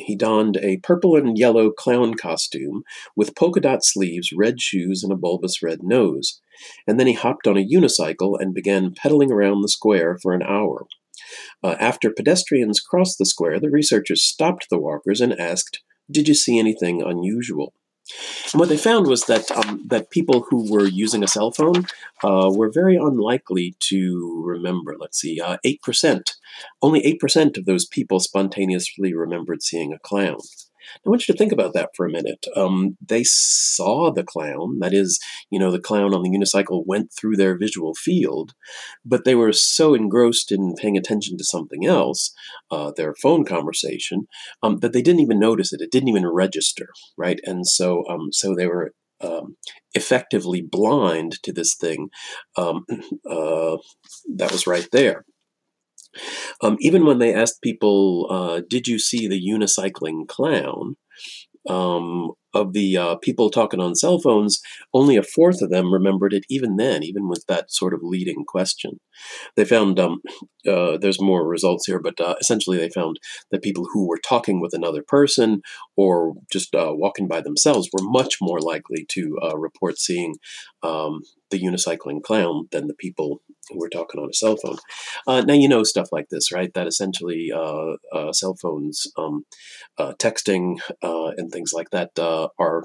he 0.04 0.16
donned 0.16 0.57
a 0.59 0.78
purple 0.78 1.16
and 1.16 1.38
yellow 1.38 1.71
clown 1.71 2.14
costume 2.14 2.83
with 3.16 3.35
polka 3.35 3.61
dot 3.61 3.85
sleeves, 3.85 4.33
red 4.37 4.61
shoes, 4.61 5.02
and 5.02 5.12
a 5.12 5.16
bulbous 5.16 5.62
red 5.62 5.83
nose. 5.83 6.40
And 6.87 6.99
then 6.99 7.07
he 7.07 7.14
hopped 7.14 7.47
on 7.47 7.57
a 7.57 7.66
unicycle 7.66 8.38
and 8.38 8.54
began 8.54 8.95
pedaling 8.95 9.33
around 9.33 9.62
the 9.62 9.69
square 9.69 10.19
for 10.23 10.35
an 10.35 10.42
hour. 10.42 10.87
Uh, 11.62 11.76
after 11.78 12.11
pedestrians 12.11 12.80
crossed 12.80 13.19
the 13.19 13.26
square, 13.26 13.61
the 13.61 13.71
researchers 13.71 14.23
stopped 14.23 14.66
the 14.71 14.78
walkers 14.78 15.21
and 15.21 15.38
asked, 15.38 15.80
Did 16.11 16.28
you 16.28 16.35
see 16.35 16.59
anything 16.59 17.02
unusual? 17.02 17.75
And 18.52 18.61
what 18.61 18.69
they 18.69 18.76
found 18.76 19.07
was 19.07 19.25
that 19.25 19.50
um, 19.50 19.83
that 19.87 20.11
people 20.11 20.47
who 20.49 20.71
were 20.71 20.87
using 20.87 21.23
a 21.23 21.29
cell 21.29 21.52
phone 21.52 21.87
uh, 22.23 22.50
were 22.52 22.71
very 22.71 22.97
unlikely 22.97 23.76
to 23.81 24.43
remember. 24.45 24.97
Let's 24.99 25.19
see, 25.21 25.40
uh, 25.40 25.59
eight 25.64 25.83
percent. 25.83 26.37
Only 26.83 27.05
eight 27.05 27.21
percent 27.21 27.57
of 27.57 27.64
those 27.64 27.87
people 27.87 28.21
spontaneously 28.21 29.14
remembered 29.14 29.62
seeing 29.62 29.93
a 29.93 29.99
clown. 29.99 30.38
I 31.04 31.11
want 31.11 31.26
you 31.26 31.32
to 31.35 31.38
think 31.38 31.52
about 31.52 31.75
that 31.75 31.90
for 31.97 32.06
a 32.06 32.11
minute. 32.11 32.47
Um, 32.56 32.97
they 33.06 33.25
saw 33.25 34.11
the 34.11 34.25
clown, 34.25 34.78
that 34.80 34.92
is, 34.92 35.18
you 35.50 35.59
know, 35.59 35.70
the 35.70 35.80
clown 35.80 36.14
on 36.14 36.23
the 36.23 36.30
unicycle 36.30 36.85
went 36.87 37.12
through 37.12 37.37
their 37.37 37.56
visual 37.56 37.94
field, 37.94 38.52
but 39.04 39.25
they 39.25 39.35
were 39.35 39.52
so 39.52 39.94
engrossed 39.94 40.52
in 40.52 40.75
paying 40.75 40.97
attention 40.97 41.37
to 41.38 41.44
something 41.44 41.87
else, 41.87 42.32
uh, 42.70 42.92
their 42.97 43.14
phone 43.14 43.44
conversation, 43.44 44.26
um, 44.62 44.78
that 44.78 44.92
they 44.92 45.02
didn't 45.02 45.20
even 45.20 45.38
notice 45.38 45.73
it. 45.73 45.80
It 45.80 45.90
didn't 45.92 46.09
even 46.09 46.26
register, 46.26 46.88
right? 47.16 47.40
And 47.44 47.66
so, 47.66 48.04
um, 48.09 48.28
so 48.32 48.54
they 48.54 48.66
were 48.66 48.92
um, 49.20 49.56
effectively 49.94 50.62
blind 50.62 51.42
to 51.42 51.52
this 51.52 51.75
thing 51.75 52.09
um, 52.56 52.85
uh, 53.30 53.76
that 54.37 54.52
was 54.52 54.66
right 54.66 54.88
there. 54.92 55.25
Um, 56.62 56.76
even 56.81 57.05
when 57.05 57.19
they 57.19 57.35
asked 57.35 57.62
people, 57.62 58.26
uh, 58.31 58.62
"Did 58.69 58.88
you 58.88 58.99
see 58.99 59.26
the 59.26 59.40
unicycling 59.40 60.26
clown?" 60.29 60.97
Um, 61.69 62.33
of 62.55 62.73
the 62.73 62.97
uh, 62.97 63.17
people 63.17 63.50
talking 63.50 63.81
on 63.81 63.95
cell 63.95 64.19
phones, 64.19 64.61
only 64.93 65.17
a 65.17 65.23
fourth 65.23 65.62
of 65.62 65.71
them 65.71 65.93
remembered 65.93 66.33
it. 66.33 66.45
Even 66.49 66.76
then, 66.76 67.02
even 67.02 67.29
with 67.29 67.45
that 67.47 67.71
sort 67.71 67.95
of 67.95 68.00
leading 68.02 68.45
question, 68.45 69.00
they 69.57 69.64
found 69.64 70.00
um, 70.00 70.21
uh, 70.67 70.99
there's 70.99 71.21
more 71.21 71.47
results 71.47 71.87
here, 71.87 72.00
but 72.00 72.21
uh, 72.21 72.35
essentially 72.40 72.79
they 72.79 72.88
found 72.90 73.19
that 73.50 73.62
people 73.62 73.87
who 73.93 74.09
were 74.09 74.19
talking 74.19 74.61
with 74.61 74.75
another 74.75 75.02
person 75.07 75.62
or 75.97 76.35
just 76.50 76.75
uh, 76.75 76.93
walking 76.93 77.29
by 77.29 77.40
themselves 77.40 77.88
were 77.93 78.02
much 78.02 78.37
more 78.40 78.61
likely 78.61 79.07
to 79.11 79.38
uh, 79.43 79.57
report 79.57 79.99
seeing 79.99 80.35
um, 80.83 81.21
the 81.50 81.61
unicycling 81.61 82.23
clown 82.23 82.69
than 82.73 82.87
the 82.87 82.95
people 82.95 83.43
who 83.70 83.78
were 83.78 83.88
talking 83.88 84.20
on 84.20 84.30
a 84.30 84.34
cell 84.34 84.56
phone. 84.56 84.76
Uh, 85.26 85.40
now 85.42 85.54
you 85.54 85.68
know 85.68 85.82
stuff 85.82 86.08
like 86.12 86.28
this, 86.30 86.52
right? 86.52 86.72
That 86.74 86.86
essentially 86.86 87.50
uh, 87.54 87.94
uh, 88.12 88.32
cell 88.32 88.56
phones, 88.60 89.06
um, 89.16 89.44
uh, 89.98 90.12
texting, 90.18 90.80
uh, 91.02 91.32
and 91.36 91.50
things 91.50 91.72
like 91.72 91.90
that 91.90 92.18
uh, 92.18 92.48
are 92.58 92.84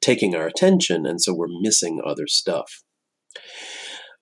taking 0.00 0.34
our 0.34 0.46
attention, 0.46 1.06
and 1.06 1.20
so 1.20 1.34
we're 1.34 1.46
missing 1.60 2.00
other 2.04 2.26
stuff. 2.26 2.82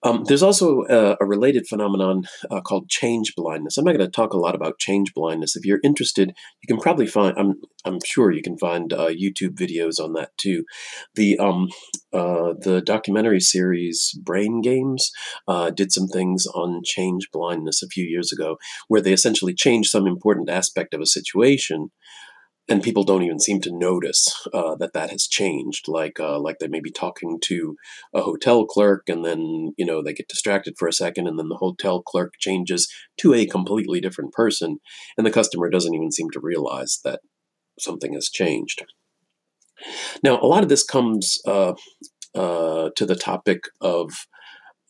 Um, 0.05 0.25
there's 0.25 0.43
also 0.43 0.85
a, 0.89 1.17
a 1.21 1.27
related 1.27 1.67
phenomenon 1.67 2.25
uh, 2.51 2.61
called 2.61 2.89
change 2.89 3.35
blindness. 3.35 3.77
I'm 3.77 3.85
not 3.85 3.97
going 3.97 4.07
to 4.07 4.11
talk 4.11 4.35
a 4.35 4.39
lot 4.39 4.55
about 4.55 4.79
change 4.79 5.13
blindness. 5.15 5.57
If 5.57 5.65
you're 5.65 5.81
interested, 5.83 6.35
you 6.63 6.67
can 6.69 6.81
probably 6.81 7.07
find. 7.07 7.37
I'm 7.39 7.55
I'm 7.87 7.99
sure 8.05 8.31
you 8.31 8.43
can 8.43 8.59
find 8.59 8.93
uh, 8.93 9.09
YouTube 9.09 9.57
videos 9.57 9.99
on 10.03 10.13
that 10.13 10.31
too. 10.37 10.65
The 11.15 11.39
um, 11.39 11.69
uh, 12.13 12.55
the 12.61 12.83
documentary 12.85 13.41
series 13.41 14.17
Brain 14.23 14.61
Games 14.61 15.11
uh, 15.49 15.71
did 15.71 15.91
some 15.91 16.09
things 16.09 16.47
on 16.55 16.83
change 16.85 17.29
blindness 17.33 17.83
a 17.83 17.89
few 17.89 18.05
years 18.05 18.31
ago, 18.31 18.57
where 18.89 19.01
they 19.01 19.13
essentially 19.13 19.55
changed 19.55 19.91
some 19.91 20.07
important 20.07 20.51
aspect 20.51 20.95
of 20.95 21.01
a 21.01 21.07
situation 21.07 21.91
and 22.69 22.83
people 22.83 23.05
don't 23.05 23.23
even 23.23 23.39
seem 23.39 23.61
to 23.61 23.77
notice 23.77 24.47
uh, 24.55 24.75
that 24.77 24.95
that 24.95 25.11
has 25.11 25.27
changed. 25.27 25.87
Like 25.87 26.19
uh, 26.19 26.39
like 26.39 26.59
they 26.59 26.69
may 26.69 26.81
be 26.81 26.91
talking 26.91 27.39
to 27.45 27.77
a 28.15 28.23
hotel 28.23 28.65
clerk, 28.65 29.09
and 29.09 29.25
then 29.25 29.75
you 29.77 29.85
know 29.85 30.03
they 30.03 30.15
get 30.15 30.29
distracted 30.29 30.77
for 30.79 30.89
a 30.89 30.93
second, 30.93 31.27
and 31.27 31.39
then 31.39 31.49
the 31.49 31.57
hotel 31.57 32.03
clerk 32.03 32.35
changes 32.39 32.93
to 33.19 33.35
a 33.35 33.47
completely 33.47 34.01
different 34.01 34.33
person, 34.33 34.79
and 35.17 35.27
the 35.27 35.31
customer 35.31 35.69
doesn't 35.69 35.95
even 35.95 36.13
seem 36.13 36.31
to 36.31 36.41
realize 36.41 37.01
that 37.05 37.21
something 37.79 38.15
has 38.15 38.29
changed. 38.29 38.85
Now, 40.23 40.41
a 40.41 40.47
lot 40.47 40.63
of 40.63 40.69
this 40.69 40.85
comes 40.85 41.41
uh, 41.47 41.75
uh 42.35 42.91
to 42.97 43.07
the 43.07 43.17
topic 43.17 43.65
of 43.81 44.27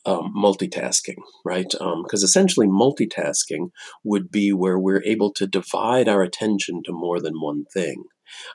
um, 0.07 0.33
multitasking, 0.37 1.19
right? 1.45 1.71
Because 1.71 1.81
um, 1.81 2.05
essentially, 2.25 2.67
multitasking 2.67 3.71
would 4.03 4.31
be 4.31 4.53
where 4.53 4.79
we're 4.79 5.03
able 5.05 5.33
to 5.35 5.47
divide 5.47 6.09
our 6.09 6.23
attention 6.23 6.83
to 6.85 6.93
more 6.93 7.21
than 7.21 7.41
one 7.41 7.65
thing 7.73 8.05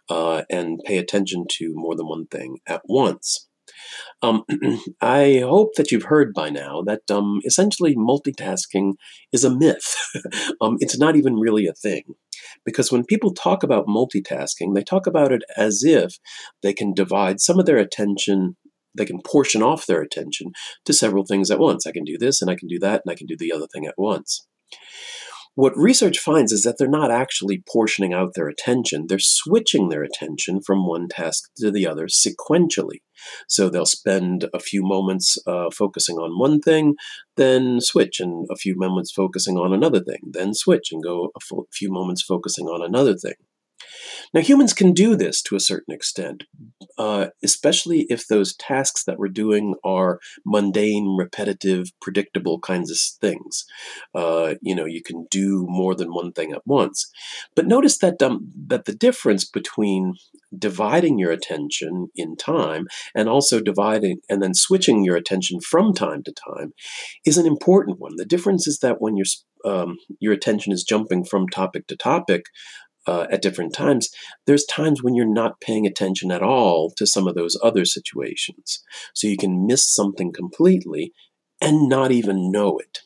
uh, 0.10 0.44
and 0.50 0.80
pay 0.86 0.98
attention 0.98 1.46
to 1.58 1.74
more 1.76 1.96
than 1.96 2.08
one 2.08 2.28
thing 2.28 2.58
at 2.68 2.82
once. 2.86 3.48
Um, 4.22 4.44
I 5.02 5.42
hope 5.44 5.76
that 5.76 5.92
you've 5.92 6.04
heard 6.04 6.34
by 6.34 6.50
now 6.50 6.82
that 6.84 7.10
um, 7.10 7.40
essentially 7.46 7.96
multitasking 7.96 8.94
is 9.32 9.44
a 9.44 9.56
myth. 9.56 9.96
um, 10.62 10.78
it's 10.80 11.00
not 11.00 11.16
even 11.16 11.36
really 11.36 11.68
a 11.68 11.74
thing. 11.74 12.04
Because 12.66 12.92
when 12.92 13.06
people 13.06 13.34
talk 13.34 13.64
about 13.64 13.88
multitasking, 13.88 14.74
they 14.74 14.84
talk 14.84 15.08
about 15.08 15.32
it 15.32 15.44
as 15.56 15.84
if 15.84 16.18
they 16.64 16.74
can 16.74 16.94
divide 16.94 17.40
some 17.40 17.60
of 17.60 17.66
their 17.66 17.78
attention 17.78 18.56
they 18.98 19.06
can 19.06 19.22
portion 19.22 19.62
off 19.62 19.86
their 19.86 20.02
attention 20.02 20.52
to 20.86 20.94
several 20.94 21.26
things 21.26 21.52
at 21.52 21.60
once. 21.60 21.86
I 21.86 21.92
can 21.92 22.04
do 22.04 22.18
this 22.18 22.42
and 22.42 22.50
I 22.50 22.56
can 22.56 22.68
do 22.68 22.80
that 22.80 23.02
and 23.06 23.12
I 23.12 23.16
can 23.16 23.28
do 23.28 23.38
the 23.38 23.52
other 23.52 23.68
thing 23.74 23.86
at 23.86 23.96
once. 23.98 24.46
What 25.56 25.76
research 25.76 26.20
finds 26.20 26.54
is 26.54 26.64
that 26.64 26.78
they're 26.78 26.88
not 26.88 27.12
actually 27.12 27.64
portioning 27.70 28.14
out 28.14 28.34
their 28.34 28.48
attention, 28.48 29.08
they're 29.08 29.20
switching 29.20 29.90
their 29.90 30.04
attention 30.04 30.62
from 30.66 30.88
one 30.88 31.10
task 31.10 31.50
to 31.58 31.70
the 31.70 31.86
other 31.86 32.08
sequentially. 32.08 33.02
So 33.50 33.68
they'll 33.68 33.86
spend 33.86 34.48
a 34.54 34.60
few 34.60 34.82
moments 34.82 35.38
uh, 35.46 35.70
focusing 35.70 36.16
on 36.16 36.40
one 36.40 36.62
thing, 36.62 36.96
then 37.36 37.82
switch, 37.82 38.22
and 38.22 38.48
a 38.50 38.56
few 38.56 38.76
moments 38.78 39.12
focusing 39.12 39.58
on 39.58 39.74
another 39.74 40.00
thing, 40.00 40.22
then 40.32 40.54
switch 40.54 40.94
and 40.94 41.04
go 41.04 41.30
a 41.36 41.40
few 41.74 41.92
moments 41.92 42.24
focusing 42.24 42.68
on 42.68 42.82
another 42.82 43.18
thing. 43.18 43.34
Now, 44.34 44.42
humans 44.42 44.74
can 44.74 44.94
do 44.94 45.16
this 45.16 45.42
to 45.44 45.56
a 45.56 45.60
certain 45.60 45.94
extent, 45.94 46.44
uh, 46.98 47.28
especially 47.44 48.06
if 48.10 48.28
those 48.28 48.56
tasks 48.56 49.04
that 49.06 49.18
we're 49.18 49.28
doing 49.28 49.76
are 49.84 50.20
mundane, 50.46 51.16
repetitive, 51.18 51.88
predictable 52.02 52.60
kinds 52.60 52.92
of 52.92 52.98
things. 53.20 53.66
Uh, 54.14 54.56
you 54.62 54.76
know, 54.76 54.86
you 54.86 55.02
can 55.02 55.28
do 55.32 55.66
more 55.68 55.96
than 55.96 56.14
one 56.14 56.32
thing 56.32 56.52
at 56.52 56.66
once. 56.66 57.10
But 57.56 57.68
notice 57.68 57.98
that 58.00 58.22
um, 58.22 58.52
that 58.68 58.86
the 58.86 58.96
difference 58.96 59.46
between 59.46 60.14
dividing 60.58 61.20
your 61.20 61.32
attention 61.32 62.08
in 62.16 62.36
time 62.36 62.88
and 63.16 63.30
also 63.30 63.60
dividing 63.60 64.20
and 64.30 64.42
then 64.42 64.54
switching 64.54 65.04
your 65.04 65.16
attention 65.16 65.60
from 65.60 65.94
time 65.94 66.24
to 66.24 66.34
time 66.34 66.74
is 67.26 67.38
an 67.38 67.46
important 67.46 68.00
one. 68.00 68.16
The 68.16 68.26
difference 68.26 68.68
is 68.68 68.80
that 68.80 69.00
when 69.00 69.16
your 69.16 69.26
um, 69.66 69.98
your 70.20 70.34
attention 70.34 70.72
is 70.72 70.84
jumping 70.84 71.26
from 71.26 71.48
topic 71.48 71.88
to 71.88 71.98
topic, 71.98 72.44
uh, 73.08 73.28
at 73.32 73.42
different 73.42 73.74
times, 73.74 74.10
there's 74.46 74.66
times 74.66 75.02
when 75.02 75.16
you're 75.16 75.26
not 75.26 75.62
paying 75.62 75.86
attention 75.86 76.32
at 76.32 76.44
all 76.44 76.92
to 76.92 77.06
some 77.06 77.28
of 77.28 77.36
those 77.36 77.58
other 77.64 77.86
situations. 77.86 78.84
So 79.14 79.28
you 79.28 79.38
can 79.38 79.66
miss 79.66 79.88
something 79.88 80.32
completely 80.32 81.14
and 81.62 81.90
not 81.90 82.12
even 82.12 82.52
know 82.52 82.78
it. 82.78 83.00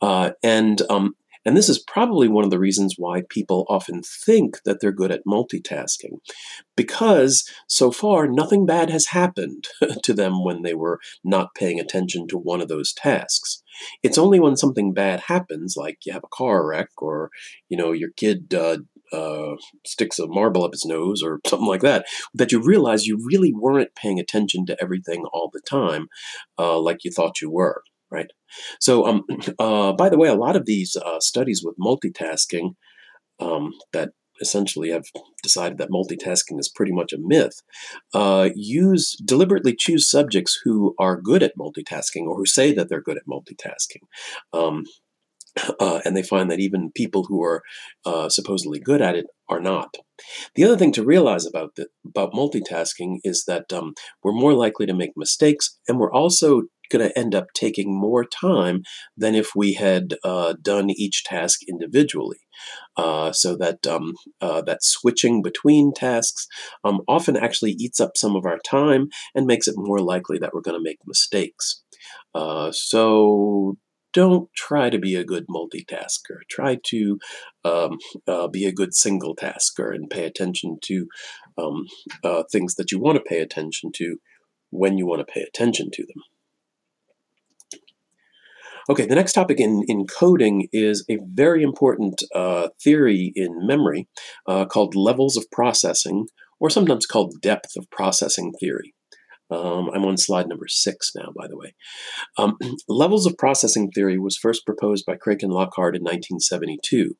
Uh, 0.00 0.32
and 0.42 0.82
um, 0.90 1.14
and 1.46 1.56
this 1.56 1.68
is 1.68 1.78
probably 1.78 2.26
one 2.26 2.42
of 2.44 2.50
the 2.50 2.58
reasons 2.58 2.96
why 2.98 3.22
people 3.28 3.66
often 3.68 4.02
think 4.02 4.62
that 4.64 4.80
they're 4.80 4.90
good 4.90 5.12
at 5.12 5.24
multitasking, 5.24 6.18
because 6.76 7.48
so 7.68 7.92
far 7.92 8.26
nothing 8.26 8.66
bad 8.66 8.90
has 8.90 9.06
happened 9.06 9.68
to 10.02 10.12
them 10.12 10.42
when 10.42 10.62
they 10.62 10.74
were 10.74 10.98
not 11.22 11.54
paying 11.54 11.78
attention 11.78 12.26
to 12.28 12.36
one 12.36 12.60
of 12.60 12.66
those 12.66 12.92
tasks. 12.92 13.62
It's 14.02 14.18
only 14.18 14.40
when 14.40 14.56
something 14.56 14.92
bad 14.92 15.20
happens, 15.28 15.76
like 15.76 15.98
you 16.04 16.12
have 16.12 16.24
a 16.24 16.36
car 16.36 16.66
wreck 16.66 16.90
or 16.98 17.30
you 17.68 17.76
know 17.76 17.92
your 17.92 18.10
kid 18.16 18.52
uh, 18.52 18.78
uh, 19.12 19.54
sticks 19.84 20.18
a 20.18 20.26
marble 20.26 20.64
up 20.64 20.72
his 20.72 20.84
nose 20.84 21.22
or 21.22 21.40
something 21.46 21.68
like 21.68 21.82
that, 21.82 22.06
that 22.34 22.52
you 22.52 22.62
realize 22.62 23.06
you 23.06 23.18
really 23.22 23.52
weren't 23.52 23.94
paying 23.94 24.18
attention 24.18 24.66
to 24.66 24.76
everything 24.80 25.24
all 25.32 25.50
the 25.52 25.62
time 25.68 26.08
uh, 26.58 26.78
like 26.78 27.04
you 27.04 27.10
thought 27.10 27.40
you 27.40 27.50
were, 27.50 27.82
right? 28.10 28.30
So, 28.80 29.06
um, 29.06 29.24
uh, 29.58 29.92
by 29.92 30.08
the 30.08 30.18
way, 30.18 30.28
a 30.28 30.34
lot 30.34 30.56
of 30.56 30.66
these 30.66 30.96
uh, 30.96 31.20
studies 31.20 31.62
with 31.64 31.76
multitasking 31.78 32.74
um, 33.40 33.72
that 33.92 34.10
essentially 34.40 34.90
have 34.90 35.04
decided 35.42 35.78
that 35.78 35.90
multitasking 35.90 36.58
is 36.58 36.68
pretty 36.68 36.92
much 36.92 37.12
a 37.12 37.18
myth, 37.18 37.62
uh, 38.14 38.50
use 38.54 39.16
deliberately 39.24 39.74
choose 39.76 40.10
subjects 40.10 40.60
who 40.64 40.94
are 40.98 41.20
good 41.20 41.42
at 41.42 41.56
multitasking 41.58 42.26
or 42.26 42.36
who 42.36 42.46
say 42.46 42.72
that 42.72 42.88
they're 42.88 43.02
good 43.02 43.16
at 43.16 43.26
multitasking. 43.26 44.02
Um, 44.52 44.84
uh, 45.80 46.00
and 46.04 46.16
they 46.16 46.22
find 46.22 46.50
that 46.50 46.60
even 46.60 46.92
people 46.94 47.24
who 47.24 47.42
are 47.42 47.62
uh, 48.04 48.28
supposedly 48.28 48.78
good 48.78 49.02
at 49.02 49.16
it 49.16 49.26
are 49.48 49.60
not. 49.60 49.96
The 50.54 50.64
other 50.64 50.76
thing 50.76 50.92
to 50.92 51.04
realize 51.04 51.46
about 51.46 51.76
the, 51.76 51.88
about 52.06 52.32
multitasking 52.32 53.18
is 53.22 53.44
that 53.46 53.72
um, 53.72 53.94
we're 54.22 54.32
more 54.32 54.54
likely 54.54 54.86
to 54.86 54.94
make 54.94 55.12
mistakes, 55.16 55.78
and 55.88 55.98
we're 55.98 56.12
also 56.12 56.62
going 56.90 57.06
to 57.06 57.18
end 57.18 57.34
up 57.34 57.46
taking 57.54 57.98
more 57.98 58.24
time 58.24 58.82
than 59.16 59.34
if 59.34 59.50
we 59.56 59.74
had 59.74 60.14
uh, 60.24 60.54
done 60.62 60.90
each 60.90 61.24
task 61.24 61.60
individually. 61.68 62.38
Uh, 62.96 63.32
so 63.32 63.56
that 63.56 63.86
um, 63.86 64.14
uh, 64.40 64.62
that 64.62 64.82
switching 64.82 65.42
between 65.42 65.92
tasks 65.92 66.46
um, 66.84 67.00
often 67.06 67.36
actually 67.36 67.72
eats 67.72 68.00
up 68.00 68.12
some 68.16 68.34
of 68.34 68.46
our 68.46 68.58
time 68.58 69.08
and 69.34 69.46
makes 69.46 69.68
it 69.68 69.74
more 69.76 70.00
likely 70.00 70.38
that 70.38 70.54
we're 70.54 70.62
going 70.62 70.76
to 70.76 70.82
make 70.82 70.98
mistakes. 71.06 71.82
Uh, 72.34 72.70
so 72.72 73.76
don't 74.16 74.48
try 74.54 74.88
to 74.88 74.98
be 74.98 75.14
a 75.14 75.24
good 75.24 75.46
multitasker. 75.46 76.38
Try 76.48 76.78
to 76.86 77.18
um, 77.66 77.98
uh, 78.26 78.48
be 78.48 78.64
a 78.64 78.72
good 78.72 78.94
single 78.94 79.36
tasker 79.36 79.92
and 79.92 80.08
pay 80.08 80.24
attention 80.24 80.78
to 80.84 81.06
um, 81.58 81.84
uh, 82.24 82.44
things 82.50 82.76
that 82.76 82.90
you 82.90 82.98
want 82.98 83.16
to 83.16 83.22
pay 83.22 83.40
attention 83.40 83.92
to 83.96 84.16
when 84.70 84.96
you 84.96 85.06
want 85.06 85.20
to 85.20 85.30
pay 85.30 85.42
attention 85.42 85.90
to 85.92 86.02
them. 86.02 86.22
Okay, 88.88 89.04
the 89.04 89.14
next 89.14 89.34
topic 89.34 89.60
in, 89.60 89.84
in 89.86 90.06
coding 90.06 90.68
is 90.72 91.04
a 91.10 91.18
very 91.22 91.62
important 91.62 92.22
uh, 92.34 92.68
theory 92.82 93.32
in 93.36 93.66
memory 93.66 94.08
uh, 94.48 94.64
called 94.64 94.94
levels 94.94 95.36
of 95.36 95.44
processing, 95.52 96.26
or 96.58 96.70
sometimes 96.70 97.04
called 97.04 97.42
depth 97.42 97.76
of 97.76 97.90
processing 97.90 98.54
theory. 98.58 98.94
Um, 99.50 99.90
I'm 99.94 100.04
on 100.04 100.16
slide 100.16 100.48
number 100.48 100.66
six 100.68 101.12
now, 101.14 101.32
by 101.36 101.46
the 101.46 101.56
way. 101.56 101.74
Um, 102.36 102.58
levels 102.88 103.26
of 103.26 103.38
processing 103.38 103.90
theory 103.90 104.18
was 104.18 104.36
first 104.36 104.66
proposed 104.66 105.06
by 105.06 105.16
Craik 105.16 105.42
and 105.42 105.52
Lockhart 105.52 105.94
in 105.94 106.02
1972. 106.02 107.16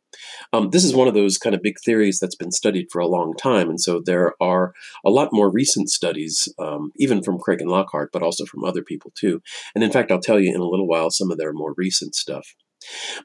Um, 0.52 0.71
this 0.71 0.85
is 0.85 0.95
one 0.95 1.09
of 1.09 1.14
those 1.14 1.38
kind 1.38 1.54
of 1.54 1.62
big 1.62 1.76
theories 1.85 2.18
that's 2.18 2.35
been 2.35 2.50
studied 2.50 2.88
for 2.90 3.00
a 3.00 3.09
long 3.09 3.35
time, 3.35 3.68
and 3.68 3.80
so 3.80 4.00
there 4.04 4.35
are 4.40 4.73
a 5.04 5.11
lot 5.11 5.28
more 5.33 5.50
recent 5.50 5.90
studies, 5.90 6.49
um, 6.59 6.92
even 6.97 7.23
from 7.23 7.38
Craik 7.38 7.61
and 7.61 7.71
Lockhart, 7.71 8.11
but 8.12 8.23
also 8.23 8.45
from 8.45 8.64
other 8.64 8.83
people 8.83 9.12
too. 9.14 9.40
And 9.75 9.85
in 9.85 9.92
fact, 9.92 10.11
I'll 10.11 10.21
tell 10.21 10.40
you 10.40 10.54
in 10.54 10.61
a 10.61 10.68
little 10.68 10.88
while 10.88 11.11
some 11.11 11.30
of 11.30 11.38
their 11.38 11.52
more 11.52 11.75
recent 11.76 12.14
stuff. 12.14 12.54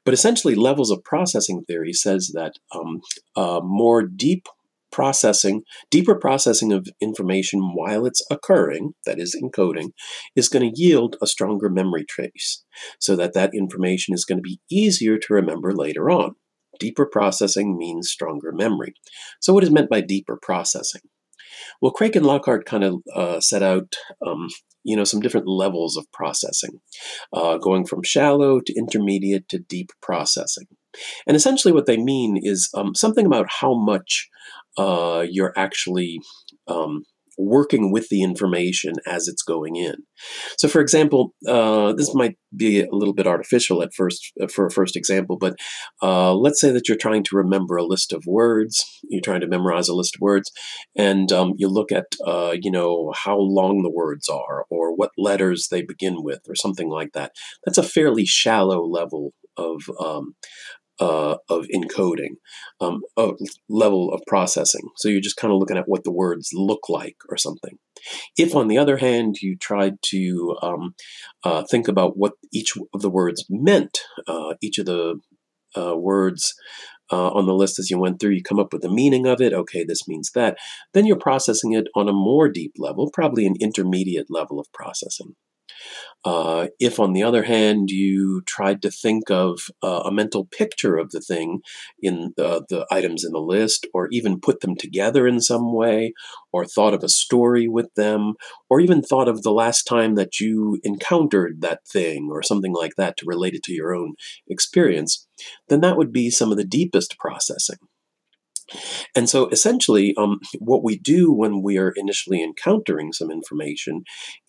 But 0.06 0.14
essentially, 0.14 0.56
levels 0.56 0.92
of 0.92 1.04
processing 1.04 1.64
theory 1.64 1.94
says 1.94 2.32
that 2.34 2.54
um, 2.74 3.02
uh, 3.36 3.62
more 3.64 4.04
deep 4.04 4.48
processing, 4.92 5.64
deeper 5.90 6.16
processing 6.16 6.72
of 6.74 6.88
information 7.02 7.74
while 7.74 8.06
it's 8.06 8.22
occurring, 8.30 8.94
that 9.06 9.20
is 9.20 9.36
encoding, 9.42 9.92
is 10.36 10.50
going 10.50 10.70
to 10.70 10.82
yield 10.82 11.16
a 11.22 11.28
stronger 11.28 11.70
memory 11.70 12.06
trace 12.08 12.64
so 13.00 13.16
that 13.16 13.34
that 13.34 13.54
information 13.54 14.14
is 14.14 14.26
going 14.26 14.38
to 14.38 14.42
be 14.42 14.60
easier 14.70 15.18
to 15.18 15.34
remember 15.34 15.74
later 15.74 16.10
on. 16.10 16.36
Deeper 16.80 17.06
processing 17.06 17.78
means 17.78 18.10
stronger 18.10 18.52
memory. 18.52 18.94
So 19.40 19.54
what 19.54 19.64
is 19.64 19.72
meant 19.72 19.90
by 19.90 20.02
deeper 20.02 20.38
processing? 20.42 21.02
Well, 21.82 21.92
Craik 21.92 22.16
and 22.16 22.26
Lockhart 22.26 22.66
kind 22.66 22.84
of 22.84 23.02
uh, 23.14 23.40
set 23.40 23.62
out, 23.62 23.96
um, 24.26 24.48
you 24.84 24.96
know, 24.96 25.04
some 25.04 25.20
different 25.20 25.48
levels 25.48 25.98
of 25.98 26.12
processing, 26.12 26.82
uh, 27.34 27.58
going 27.58 27.86
from 27.86 28.04
shallow 28.04 28.62
to 28.62 28.74
intermediate 28.74 29.48
to 29.50 29.60
deep 29.60 29.92
processing. 30.02 30.66
And 31.28 31.38
essentially, 31.38 31.74
what 31.74 31.86
they 31.86 31.98
mean 31.98 32.38
is 32.42 32.70
um, 32.76 32.96
something 32.96 33.26
about 33.26 33.48
how 33.60 33.74
much 33.74 34.30
uh, 34.78 35.26
you're 35.30 35.54
actually 35.58 36.20
um, 36.68 37.04
working 37.38 37.92
with 37.92 38.08
the 38.10 38.22
information 38.22 38.94
as 39.08 39.28
it's 39.28 39.42
going 39.42 39.76
in. 39.76 39.96
So, 40.58 40.68
for 40.68 40.82
example, 40.82 41.34
uh, 41.48 41.94
this 41.94 42.14
might 42.14 42.38
be 42.56 42.82
a 42.82 42.88
little 42.92 43.14
bit 43.14 43.28
artificial 43.28 43.82
at 43.82 43.94
first 43.96 44.32
uh, 44.42 44.48
for 44.48 44.66
a 44.66 44.72
first 44.72 44.96
example, 44.96 45.38
but 45.38 45.56
uh, 46.02 46.34
let's 46.34 46.60
say 46.60 46.72
that 46.72 46.88
you're 46.88 46.98
trying 46.98 47.24
to 47.24 47.38
remember 47.38 47.78
a 47.78 47.86
list 47.86 48.14
of 48.14 48.24
words. 48.28 48.86
You're 49.04 49.22
trying 49.22 49.42
to 49.42 49.48
memorize 49.48 49.88
a 49.88 49.96
list 49.96 50.16
of 50.16 50.22
words, 50.22 50.52
and 50.96 51.32
um, 51.32 51.54
you 51.58 51.68
look 51.68 51.92
at 51.92 52.06
uh, 52.26 52.56
you 52.60 52.72
know 52.72 53.14
how 53.16 53.38
long 53.38 53.82
the 53.82 53.92
words 53.92 54.30
are, 54.30 54.66
or 54.70 54.96
what 54.96 55.12
letters 55.18 55.68
they 55.72 55.82
begin 55.82 56.24
with, 56.24 56.42
or 56.48 56.56
something 56.56 56.90
like 56.90 57.14
that. 57.14 57.32
That's 57.66 57.78
a 57.78 57.84
fairly 57.84 58.26
shallow 58.26 58.86
level 58.86 59.34
of 59.58 59.82
um, 60.00 60.36
uh, 61.02 61.38
of 61.50 61.66
encoding, 61.76 62.36
um, 62.80 63.02
a 63.18 63.32
level 63.68 64.14
of 64.14 64.22
processing. 64.28 64.88
So 64.98 65.10
you're 65.10 65.20
just 65.20 65.36
kind 65.36 65.52
of 65.52 65.60
looking 65.60 65.78
at 65.78 65.88
what 65.88 66.04
the 66.04 66.12
words 66.12 66.52
look 66.54 66.88
like 66.88 67.18
or 67.28 67.38
something. 67.38 67.80
If, 68.38 68.56
on 68.56 68.68
the 68.68 68.78
other 68.78 68.98
hand, 68.98 69.38
you 69.42 69.58
tried 69.58 69.96
to 70.10 70.56
um, 70.62 70.96
uh, 71.44 71.64
think 71.70 71.88
about 71.88 72.18
what 72.18 72.34
each 72.54 72.74
of 72.94 73.02
the 73.02 73.10
words 73.10 73.46
meant, 73.50 74.00
uh, 74.28 74.54
each 74.62 74.78
of 74.78 74.86
the 74.86 75.20
uh, 75.76 75.98
words 75.98 76.54
uh, 77.12 77.30
on 77.32 77.46
the 77.48 77.54
list 77.54 77.80
as 77.80 77.90
you 77.90 78.00
went 78.00 78.20
through, 78.20 78.32
you 78.32 78.44
come 78.44 78.60
up 78.60 78.72
with 78.72 78.84
the 78.84 78.90
meaning 78.90 79.26
of 79.26 79.42
it. 79.42 79.54
Okay, 79.54 79.84
this 79.84 80.08
means 80.08 80.32
that. 80.36 80.58
Then 80.94 81.06
you're 81.06 81.18
processing 81.18 81.74
it 81.74 81.88
on 81.96 82.08
a 82.08 82.14
more 82.14 82.48
deep 82.48 82.74
level, 82.78 83.10
probably 83.12 83.46
an 83.46 83.56
intermediate 83.60 84.28
level 84.30 84.60
of 84.60 84.72
processing. 84.72 85.36
Uh, 86.24 86.68
if, 86.80 87.00
on 87.00 87.14
the 87.14 87.24
other 87.24 87.44
hand, 87.44 87.90
you 87.90 88.42
tried 88.46 88.82
to 88.82 88.92
think 88.92 89.32
of 89.32 89.60
uh, 89.82 90.02
a 90.06 90.12
mental 90.12 90.46
picture 90.46 90.98
of 90.98 91.10
the 91.10 91.20
thing 91.20 91.62
in 92.00 92.32
the, 92.38 92.64
the 92.70 92.86
items 92.92 93.24
in 93.24 93.32
the 93.32 93.40
list, 93.40 93.88
or 93.94 94.08
even 94.12 94.40
put 94.40 94.60
them 94.60 94.76
together 94.76 95.28
in 95.28 95.40
some 95.42 95.74
way, 95.74 96.14
or 96.54 96.64
thought 96.64 96.94
of 96.94 97.04
a 97.04 97.10
story 97.10 97.68
with 97.68 97.92
them, 97.96 98.34
or 98.70 98.80
even 98.80 99.02
thought 99.02 99.28
of 99.28 99.42
the 99.42 99.52
last 99.52 99.84
time 99.84 100.14
that 100.16 100.40
you 100.40 100.80
encountered 100.84 101.62
that 101.62 101.80
thing, 101.88 102.30
or 102.32 102.44
something 102.44 102.74
like 102.74 102.94
that 102.98 103.18
to 103.18 103.26
relate 103.26 103.56
it 103.56 103.64
to 103.64 103.74
your 103.74 103.96
own 103.96 104.14
experience, 104.48 105.28
then 105.70 105.82
that 105.82 105.98
would 105.98 106.12
be 106.12 106.30
some 106.30 106.52
of 106.52 106.58
the 106.58 106.64
deepest 106.64 107.18
processing. 107.18 107.78
And 109.16 109.30
so 109.30 109.48
essentially, 109.50 110.14
um, 110.18 110.40
what 110.60 110.84
we 110.84 110.98
do 110.98 111.32
when 111.32 111.62
we 111.62 111.78
are 111.78 111.94
initially 111.96 112.44
encountering 112.44 113.14
some 113.14 113.32
information 113.32 114.04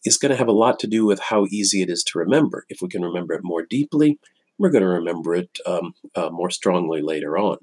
is 0.04 0.18
going 0.18 0.30
to 0.30 0.36
have 0.36 0.48
a 0.48 0.52
lot 0.52 0.78
to 0.80 0.86
do 0.86 1.04
with 1.04 1.20
how 1.20 1.46
easy 1.50 1.82
it 1.82 1.90
is 1.90 2.02
to 2.04 2.18
remember. 2.18 2.64
If 2.68 2.80
we 2.80 2.88
can 2.88 3.02
remember 3.02 3.34
it 3.34 3.42
more 3.42 3.64
deeply, 3.68 4.18
we're 4.58 4.70
going 4.70 4.82
to 4.82 4.88
remember 4.88 5.34
it 5.34 5.58
um, 5.66 5.94
uh, 6.14 6.30
more 6.30 6.50
strongly 6.50 7.02
later 7.02 7.36
on. 7.36 7.58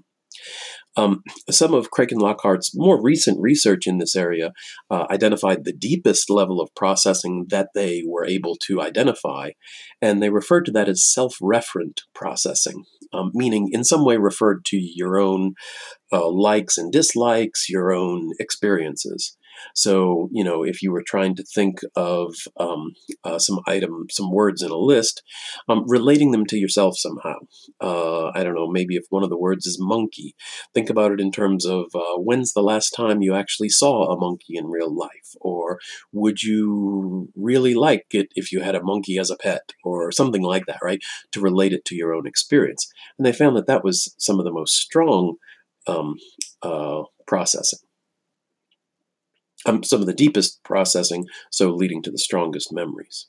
Um, 0.95 1.23
some 1.49 1.73
of 1.73 1.91
Craik 1.91 2.11
and 2.11 2.21
Lockhart's 2.21 2.75
more 2.75 3.01
recent 3.01 3.39
research 3.39 3.87
in 3.87 3.99
this 3.99 4.15
area 4.15 4.51
uh, 4.89 5.05
identified 5.09 5.63
the 5.63 5.73
deepest 5.73 6.29
level 6.29 6.59
of 6.59 6.73
processing 6.75 7.45
that 7.49 7.69
they 7.73 8.03
were 8.05 8.25
able 8.25 8.57
to 8.67 8.81
identify, 8.81 9.51
and 10.01 10.21
they 10.21 10.29
referred 10.29 10.65
to 10.65 10.71
that 10.73 10.89
as 10.89 11.05
self 11.05 11.37
referent 11.41 12.01
processing, 12.13 12.83
um, 13.13 13.31
meaning 13.33 13.69
in 13.71 13.83
some 13.83 14.03
way 14.03 14.17
referred 14.17 14.65
to 14.65 14.77
your 14.77 15.17
own 15.17 15.53
uh, 16.11 16.29
likes 16.29 16.77
and 16.77 16.91
dislikes, 16.91 17.69
your 17.69 17.93
own 17.93 18.31
experiences. 18.39 19.37
So, 19.75 20.29
you 20.31 20.43
know, 20.43 20.63
if 20.63 20.81
you 20.81 20.91
were 20.91 21.03
trying 21.03 21.35
to 21.35 21.43
think 21.43 21.79
of 21.95 22.33
um, 22.59 22.93
uh, 23.23 23.39
some 23.39 23.59
item, 23.67 24.05
some 24.09 24.31
words 24.31 24.61
in 24.61 24.71
a 24.71 24.77
list, 24.77 25.21
um, 25.67 25.83
relating 25.87 26.31
them 26.31 26.45
to 26.47 26.57
yourself 26.57 26.97
somehow. 26.97 27.35
Uh, 27.81 28.31
I 28.33 28.43
don't 28.43 28.55
know, 28.55 28.69
maybe 28.69 28.95
if 28.95 29.05
one 29.09 29.23
of 29.23 29.29
the 29.29 29.37
words 29.37 29.65
is 29.65 29.77
monkey, 29.79 30.35
think 30.73 30.89
about 30.89 31.11
it 31.11 31.19
in 31.19 31.31
terms 31.31 31.65
of 31.65 31.85
uh, 31.93 32.17
when's 32.17 32.53
the 32.53 32.63
last 32.63 32.91
time 32.91 33.21
you 33.21 33.35
actually 33.35 33.69
saw 33.69 34.05
a 34.05 34.19
monkey 34.19 34.55
in 34.55 34.67
real 34.67 34.95
life? 34.95 35.35
Or 35.41 35.79
would 36.11 36.41
you 36.43 37.29
really 37.35 37.75
like 37.75 38.05
it 38.11 38.27
if 38.35 38.51
you 38.51 38.61
had 38.61 38.75
a 38.75 38.83
monkey 38.83 39.17
as 39.17 39.29
a 39.29 39.37
pet? 39.37 39.73
Or 39.83 40.11
something 40.11 40.41
like 40.41 40.65
that, 40.67 40.79
right? 40.83 41.01
To 41.31 41.41
relate 41.41 41.73
it 41.73 41.85
to 41.85 41.95
your 41.95 42.13
own 42.13 42.27
experience. 42.27 42.87
And 43.17 43.25
they 43.25 43.33
found 43.33 43.55
that 43.57 43.67
that 43.67 43.83
was 43.83 44.15
some 44.17 44.39
of 44.39 44.45
the 44.45 44.51
most 44.51 44.75
strong 44.75 45.35
um, 45.87 46.15
uh, 46.61 47.03
processing 47.27 47.79
um, 49.65 49.83
some 49.83 50.01
of 50.01 50.07
the 50.07 50.13
deepest 50.13 50.63
processing, 50.63 51.25
so 51.51 51.69
leading 51.69 52.01
to 52.03 52.11
the 52.11 52.17
strongest 52.17 52.71
memories. 52.71 53.27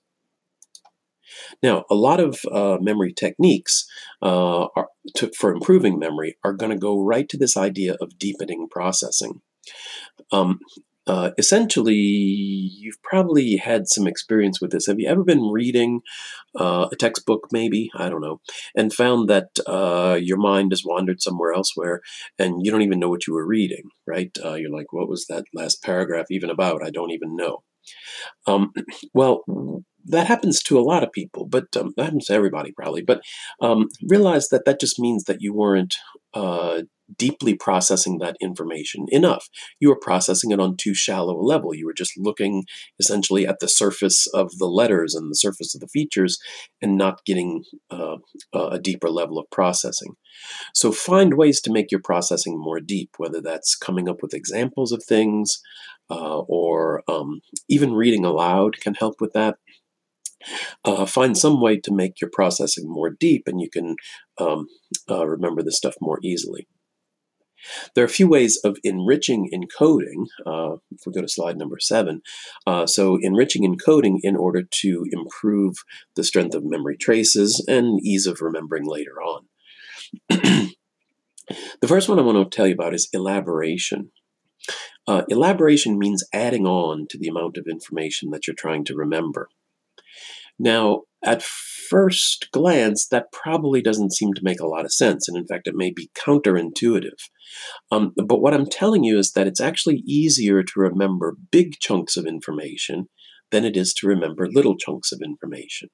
Now, 1.63 1.85
a 1.91 1.95
lot 1.95 2.21
of 2.21 2.41
uh, 2.51 2.79
memory 2.81 3.13
techniques 3.13 3.87
uh, 4.21 4.67
are, 4.77 4.89
to, 5.17 5.31
for 5.39 5.53
improving 5.53 5.99
memory 5.99 6.37
are 6.45 6.53
going 6.53 6.73
to 6.73 6.79
go 6.79 7.01
right 7.01 7.29
to 7.29 7.37
this 7.37 7.57
idea 7.57 7.97
of 8.01 8.19
deepening 8.19 8.69
processing. 8.69 9.41
Um, 10.33 10.61
uh, 11.07 11.31
essentially, 11.39 11.95
you've 11.95 13.03
probably 13.03 13.57
had 13.57 13.89
some 13.89 14.07
experience 14.07 14.61
with 14.61 14.71
this. 14.71 14.87
Have 14.87 15.01
you 15.01 15.09
ever 15.09 15.25
been 15.25 15.51
reading 15.51 16.03
uh, 16.59 16.89
a 16.93 16.97
textbook, 16.97 17.49
maybe? 17.53 17.91
I 17.95 18.09
don't 18.09 18.21
know, 18.21 18.41
and 18.77 18.93
found 18.93 19.29
that 19.29 19.49
uh, 19.67 20.19
your 20.21 20.39
mind 20.39 20.73
has 20.73 20.85
wandered 20.85 21.21
somewhere 21.21 21.53
elsewhere 21.53 22.01
and 22.39 22.65
you 22.65 22.71
don't 22.71 22.83
even 22.83 23.01
know 23.01 23.09
what 23.09 23.27
you 23.27 23.35
were 23.35 23.47
reading, 23.47 23.91
right? 24.07 24.31
Uh, 24.45 24.55
you're 24.55 24.71
like, 24.71 24.93
what 24.93 25.09
was 25.09 25.27
that 25.27 25.45
last 25.55 25.83
paragraph 25.83 26.27
even 26.31 26.51
about? 26.51 26.85
I 26.85 26.91
don't 26.91 27.13
even 27.13 27.37
know. 27.37 27.63
Um, 28.47 28.73
well, 29.15 29.45
that 30.07 30.27
happens 30.27 30.63
to 30.65 30.79
a 30.79 30.83
lot 30.83 31.03
of 31.03 31.13
people, 31.13 31.47
but 31.47 31.77
um, 31.77 31.93
that 31.97 32.05
happens 32.05 32.27
to 32.27 32.35
everybody 32.35 32.73
probably. 32.73 33.03
But 33.03 33.23
um, 33.61 33.89
realize 34.09 34.49
that 34.49 34.65
that 34.65 34.81
just 34.81 34.99
means 34.99 35.25
that 35.25 35.41
you 35.41 35.53
weren't 35.53 35.97
uh, 36.35 36.83
deeply 37.17 37.55
processing 37.55 38.19
that 38.19 38.37
information 38.41 39.07
enough. 39.09 39.49
You 39.81 39.89
were 39.89 39.99
processing 39.99 40.53
it 40.53 40.61
on 40.61 40.77
too 40.77 40.95
shallow 40.95 41.37
a 41.37 41.43
level. 41.43 41.75
You 41.75 41.87
were 41.87 41.95
just 41.95 42.13
looking 42.17 42.65
essentially 42.99 43.47
at 43.47 43.59
the 43.61 43.69
surface 43.69 44.27
of 44.29 44.59
the 44.59 44.67
letters 44.67 45.15
and 45.15 45.31
the 45.31 45.37
surface 45.37 45.75
of 45.75 45.81
the 45.81 45.89
features 45.89 46.39
and 46.81 46.97
not 46.97 47.25
getting 47.25 47.65
uh, 47.91 48.17
a 48.55 48.79
deeper 48.79 49.11
level 49.11 49.39
of 49.39 49.51
processing. 49.51 50.15
So 50.75 50.93
find 50.93 51.35
ways 51.35 51.61
to 51.63 51.73
make 51.73 51.91
your 51.91 52.01
processing 52.03 52.59
more 52.59 52.81
deep, 52.81 53.11
whether 53.17 53.41
that's 53.41 53.75
coming 53.77 54.09
up 54.09 54.23
with 54.23 54.35
examples 54.35 54.93
of 54.93 55.03
things 55.03 55.61
uh, 56.11 56.41
or 56.41 57.03
um, 57.09 57.41
even 57.69 57.93
reading 57.93 58.25
aloud 58.25 58.81
can 58.81 58.95
help 58.95 59.21
with 59.21 59.33
that. 59.33 59.57
Uh, 60.85 61.07
find 61.07 61.37
some 61.37 61.61
way 61.61 61.79
to 61.79 61.93
make 61.93 62.21
your 62.21 62.31
processing 62.33 62.89
more 62.89 63.11
deep 63.11 63.45
and 63.47 63.61
you 63.61 63.69
can 63.71 63.97
um, 64.39 64.67
uh, 65.11 65.27
remember 65.27 65.63
this 65.63 65.77
stuff 65.77 65.95
more 66.01 66.19
easily. 66.23 66.67
There 67.95 68.03
are 68.03 68.07
a 68.07 68.11
few 68.11 68.29
ways 68.29 68.59
of 68.65 68.79
enriching 68.83 69.51
encoding. 69.53 70.27
Uh, 70.47 70.77
if 70.91 71.07
we 71.07 71.13
go 71.13 71.21
to 71.21 71.29
slide 71.29 71.59
number 71.59 71.79
seven, 71.79 72.23
uh, 72.67 72.87
so 72.87 73.19
enriching 73.21 73.63
encoding 73.63 74.19
in 74.23 74.37
order 74.37 74.63
to 74.63 75.07
improve 75.13 75.77
the 76.17 76.25
strength 76.25 76.55
of 76.55 76.65
memory 76.65 76.97
traces 76.97 77.65
and 77.69 78.01
ease 78.03 78.27
of 78.27 78.41
remembering 78.41 78.87
later 78.87 79.21
on. 79.23 79.47
the 80.29 81.89
first 81.89 82.09
one 82.09 82.19
I 82.19 82.23
want 82.23 82.51
to 82.51 82.57
tell 82.57 82.67
you 82.67 82.75
about 82.75 82.95
is 82.95 83.09
elaboration. 83.13 84.11
Uh, 85.07 85.23
elaboration 85.29 85.99
means 85.99 86.25
adding 86.33 86.67
on 86.67 87.07
to 87.09 87.19
the 87.19 87.29
amount 87.29 87.57
of 87.57 87.67
information 87.67 88.31
that 88.31 88.47
you're 88.47 88.55
trying 88.55 88.85
to 88.85 88.95
remember. 88.95 89.49
Now, 90.63 91.05
at 91.25 91.43
first 91.43 92.49
glance, 92.53 93.09
that 93.09 93.33
probably 93.33 93.81
doesn't 93.81 94.13
seem 94.13 94.35
to 94.35 94.45
make 94.45 94.61
a 94.61 94.67
lot 94.67 94.85
of 94.85 94.93
sense, 94.93 95.27
and 95.27 95.37
in 95.37 95.47
fact, 95.47 95.67
it 95.67 95.75
may 95.75 95.91
be 95.91 96.11
counterintuitive. 96.15 97.19
Um, 97.91 98.13
but 98.15 98.43
what 98.43 98.53
I'm 98.53 98.67
telling 98.67 99.03
you 99.03 99.19
is 99.19 99.33
that 99.33 99.47
it's 99.47 99.61
actually 99.61 100.03
easier 100.07 100.63
to 100.63 100.73
remember 100.77 101.37
big 101.51 101.81
chunks 101.81 102.17
of 102.19 102.27
information 102.27 103.09
than 103.51 103.65
it 103.65 103.75
is 103.75 103.95
to 103.95 104.07
remember 104.07 104.47
little 104.47 104.77
chunks 104.77 105.13
of 105.13 105.21
information. 105.25 105.89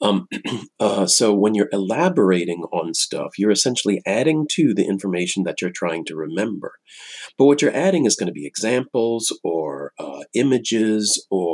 Um, 0.00 0.28
uh, 0.80 1.06
so 1.06 1.34
when 1.34 1.54
you're 1.54 1.68
elaborating 1.72 2.62
on 2.72 2.94
stuff, 2.94 3.32
you're 3.36 3.50
essentially 3.50 4.00
adding 4.06 4.46
to 4.52 4.72
the 4.74 4.86
information 4.86 5.42
that 5.44 5.60
you're 5.60 5.70
trying 5.74 6.04
to 6.06 6.16
remember. 6.16 6.74
But 7.36 7.46
what 7.46 7.62
you're 7.62 7.74
adding 7.74 8.06
is 8.06 8.16
going 8.16 8.28
to 8.28 8.32
be 8.32 8.46
examples 8.46 9.36
or 9.42 9.92
uh, 9.98 10.22
images 10.34 11.26
or 11.30 11.47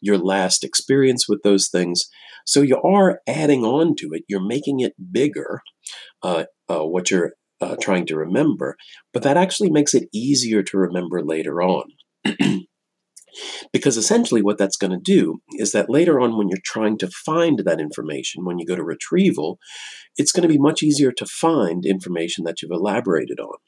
your 0.00 0.18
last 0.18 0.64
experience 0.64 1.28
with 1.28 1.42
those 1.42 1.68
things. 1.68 2.06
So 2.44 2.62
you 2.62 2.80
are 2.82 3.20
adding 3.26 3.64
on 3.64 3.96
to 3.96 4.10
it. 4.12 4.22
You're 4.28 4.46
making 4.46 4.80
it 4.80 4.94
bigger, 5.12 5.62
uh, 6.22 6.44
uh 6.68 6.84
what 6.84 7.10
you're 7.10 7.32
uh, 7.60 7.76
trying 7.80 8.06
to 8.06 8.16
remember. 8.16 8.76
But 9.12 9.22
that 9.22 9.36
actually 9.36 9.70
makes 9.70 9.94
it 9.94 10.08
easier 10.12 10.62
to 10.62 10.78
remember 10.78 11.24
later 11.24 11.62
on. 11.62 11.84
Because 13.72 13.96
essentially, 13.96 14.42
what 14.42 14.58
that's 14.58 14.76
going 14.76 14.92
to 14.92 14.98
do 14.98 15.40
is 15.52 15.72
that 15.72 15.90
later 15.90 16.20
on, 16.20 16.36
when 16.36 16.48
you're 16.48 16.58
trying 16.64 16.96
to 16.98 17.10
find 17.10 17.58
that 17.60 17.80
information, 17.80 18.44
when 18.44 18.58
you 18.58 18.66
go 18.66 18.76
to 18.76 18.82
retrieval, 18.82 19.58
it's 20.16 20.32
going 20.32 20.42
to 20.42 20.52
be 20.52 20.58
much 20.58 20.82
easier 20.82 21.12
to 21.12 21.26
find 21.26 21.84
information 21.84 22.44
that 22.44 22.62
you've 22.62 22.70
elaborated 22.70 23.38
on. 23.38 23.58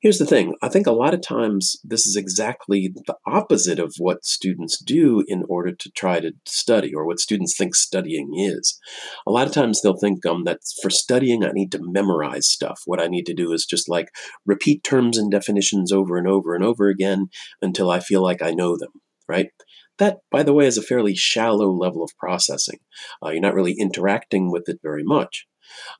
Here's 0.00 0.18
the 0.18 0.26
thing 0.26 0.54
I 0.62 0.68
think 0.68 0.86
a 0.86 0.92
lot 0.92 1.14
of 1.14 1.20
times 1.20 1.76
this 1.84 2.06
is 2.06 2.16
exactly 2.16 2.92
the 2.94 3.14
opposite 3.26 3.78
of 3.78 3.94
what 3.98 4.24
students 4.24 4.78
do 4.78 5.24
in 5.28 5.44
order 5.48 5.72
to 5.72 5.90
try 5.90 6.20
to 6.20 6.32
study 6.46 6.94
or 6.94 7.06
what 7.06 7.20
students 7.20 7.56
think 7.56 7.74
studying 7.74 8.32
is. 8.36 8.78
A 9.26 9.30
lot 9.30 9.46
of 9.46 9.52
times 9.52 9.80
they'll 9.80 9.96
think 9.96 10.24
um, 10.24 10.44
that 10.44 10.60
for 10.82 10.90
studying, 10.90 11.44
I 11.44 11.50
need 11.52 11.72
to 11.72 11.80
memorize 11.82 12.48
stuff. 12.48 12.80
What 12.86 13.00
I 13.00 13.06
need 13.06 13.26
to 13.26 13.34
do 13.34 13.52
is 13.52 13.66
just 13.66 13.88
like 13.88 14.08
repeat 14.46 14.82
terms 14.82 15.18
and 15.18 15.30
definitions 15.30 15.92
over 15.92 16.16
and 16.16 16.26
over 16.26 16.54
and 16.54 16.64
over 16.64 16.88
again 16.88 17.28
until 17.60 17.90
I 17.90 18.00
feel 18.00 18.22
like 18.22 18.42
I 18.42 18.52
know 18.52 18.76
them, 18.76 18.92
right? 19.28 19.50
That, 19.98 20.18
by 20.30 20.42
the 20.42 20.54
way, 20.54 20.66
is 20.66 20.78
a 20.78 20.82
fairly 20.82 21.14
shallow 21.14 21.70
level 21.70 22.02
of 22.02 22.10
processing. 22.18 22.78
Uh, 23.22 23.30
you're 23.30 23.42
not 23.42 23.54
really 23.54 23.74
interacting 23.78 24.50
with 24.50 24.66
it 24.66 24.78
very 24.82 25.04
much. 25.04 25.46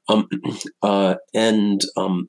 Um, 0.08 0.26
uh, 0.82 1.16
and 1.34 1.82
um, 1.96 2.28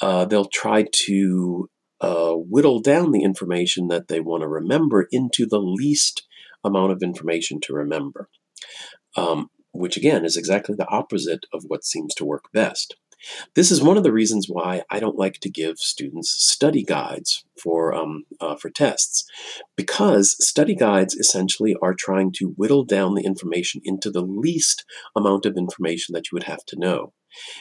uh, 0.00 0.24
they'll 0.24 0.48
try 0.52 0.84
to 0.90 1.68
uh, 2.00 2.32
whittle 2.32 2.80
down 2.80 3.12
the 3.12 3.22
information 3.22 3.88
that 3.88 4.08
they 4.08 4.20
want 4.20 4.42
to 4.42 4.48
remember 4.48 5.08
into 5.10 5.46
the 5.46 5.60
least 5.60 6.26
amount 6.64 6.92
of 6.92 7.02
information 7.02 7.60
to 7.62 7.72
remember, 7.72 8.28
um, 9.16 9.48
which 9.72 9.96
again 9.96 10.24
is 10.24 10.36
exactly 10.36 10.74
the 10.76 10.88
opposite 10.88 11.46
of 11.52 11.64
what 11.68 11.84
seems 11.84 12.14
to 12.14 12.24
work 12.24 12.44
best. 12.52 12.96
This 13.54 13.70
is 13.70 13.82
one 13.82 13.96
of 13.96 14.02
the 14.02 14.12
reasons 14.12 14.46
why 14.48 14.82
I 14.90 15.00
don't 15.00 15.18
like 15.18 15.40
to 15.40 15.50
give 15.50 15.78
students 15.78 16.30
study 16.30 16.84
guides 16.84 17.44
for 17.60 17.94
um, 17.94 18.24
uh, 18.40 18.56
for 18.56 18.70
tests, 18.70 19.24
because 19.76 20.36
study 20.44 20.74
guides 20.74 21.14
essentially 21.14 21.74
are 21.82 21.94
trying 21.94 22.32
to 22.32 22.54
whittle 22.56 22.84
down 22.84 23.14
the 23.14 23.24
information 23.24 23.80
into 23.84 24.10
the 24.10 24.22
least 24.22 24.84
amount 25.14 25.46
of 25.46 25.56
information 25.56 26.12
that 26.12 26.30
you 26.30 26.36
would 26.36 26.44
have 26.44 26.64
to 26.66 26.78
know. 26.78 27.12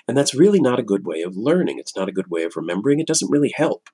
And 0.08 0.18
that's 0.18 0.36
really 0.36 0.62
not 0.62 0.80
a 0.80 0.84
good 0.84 1.06
way 1.06 1.22
of 1.22 1.36
learning. 1.36 1.80
It's 1.80 1.96
not 1.96 2.10
a 2.10 2.14
good 2.14 2.30
way 2.30 2.44
of 2.44 2.56
remembering. 2.56 3.00
It 3.00 3.08
doesn't 3.08 3.32
really 3.32 3.54
help. 3.56 3.90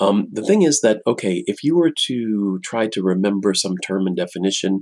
Um, 0.00 0.28
the 0.32 0.42
thing 0.42 0.62
is 0.62 0.80
that 0.80 1.00
okay, 1.06 1.44
if 1.46 1.62
you 1.62 1.76
were 1.76 1.92
to 2.06 2.58
try 2.62 2.86
to 2.88 3.02
remember 3.02 3.54
some 3.54 3.76
term 3.78 4.06
and 4.06 4.16
definition, 4.16 4.80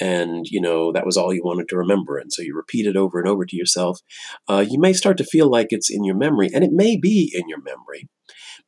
and 0.00 0.46
you 0.48 0.60
know 0.60 0.92
that 0.92 1.06
was 1.06 1.16
all 1.16 1.32
you 1.34 1.42
wanted 1.44 1.68
to 1.68 1.76
remember, 1.76 2.18
and 2.18 2.32
so 2.32 2.42
you 2.42 2.54
repeat 2.56 2.86
it 2.86 2.96
over 2.96 3.18
and 3.18 3.28
over 3.28 3.44
to 3.44 3.56
yourself, 3.56 4.00
uh, 4.48 4.64
you 4.68 4.78
may 4.80 4.92
start 4.92 5.16
to 5.18 5.24
feel 5.24 5.50
like 5.50 5.68
it's 5.70 5.90
in 5.90 6.04
your 6.04 6.16
memory, 6.16 6.50
and 6.54 6.64
it 6.64 6.72
may 6.72 6.98
be 6.98 7.32
in 7.34 7.48
your 7.48 7.62
memory 7.62 8.08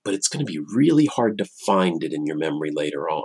but 0.05 0.15
it's 0.15 0.29
going 0.29 0.45
to 0.45 0.51
be 0.51 0.61
really 0.75 1.07
hard 1.07 1.39
to 1.39 1.45
find 1.45 2.03
it 2.03 2.13
in 2.13 2.27
your 2.27 2.37
memory 2.37 2.71
later 2.73 3.09
on 3.09 3.25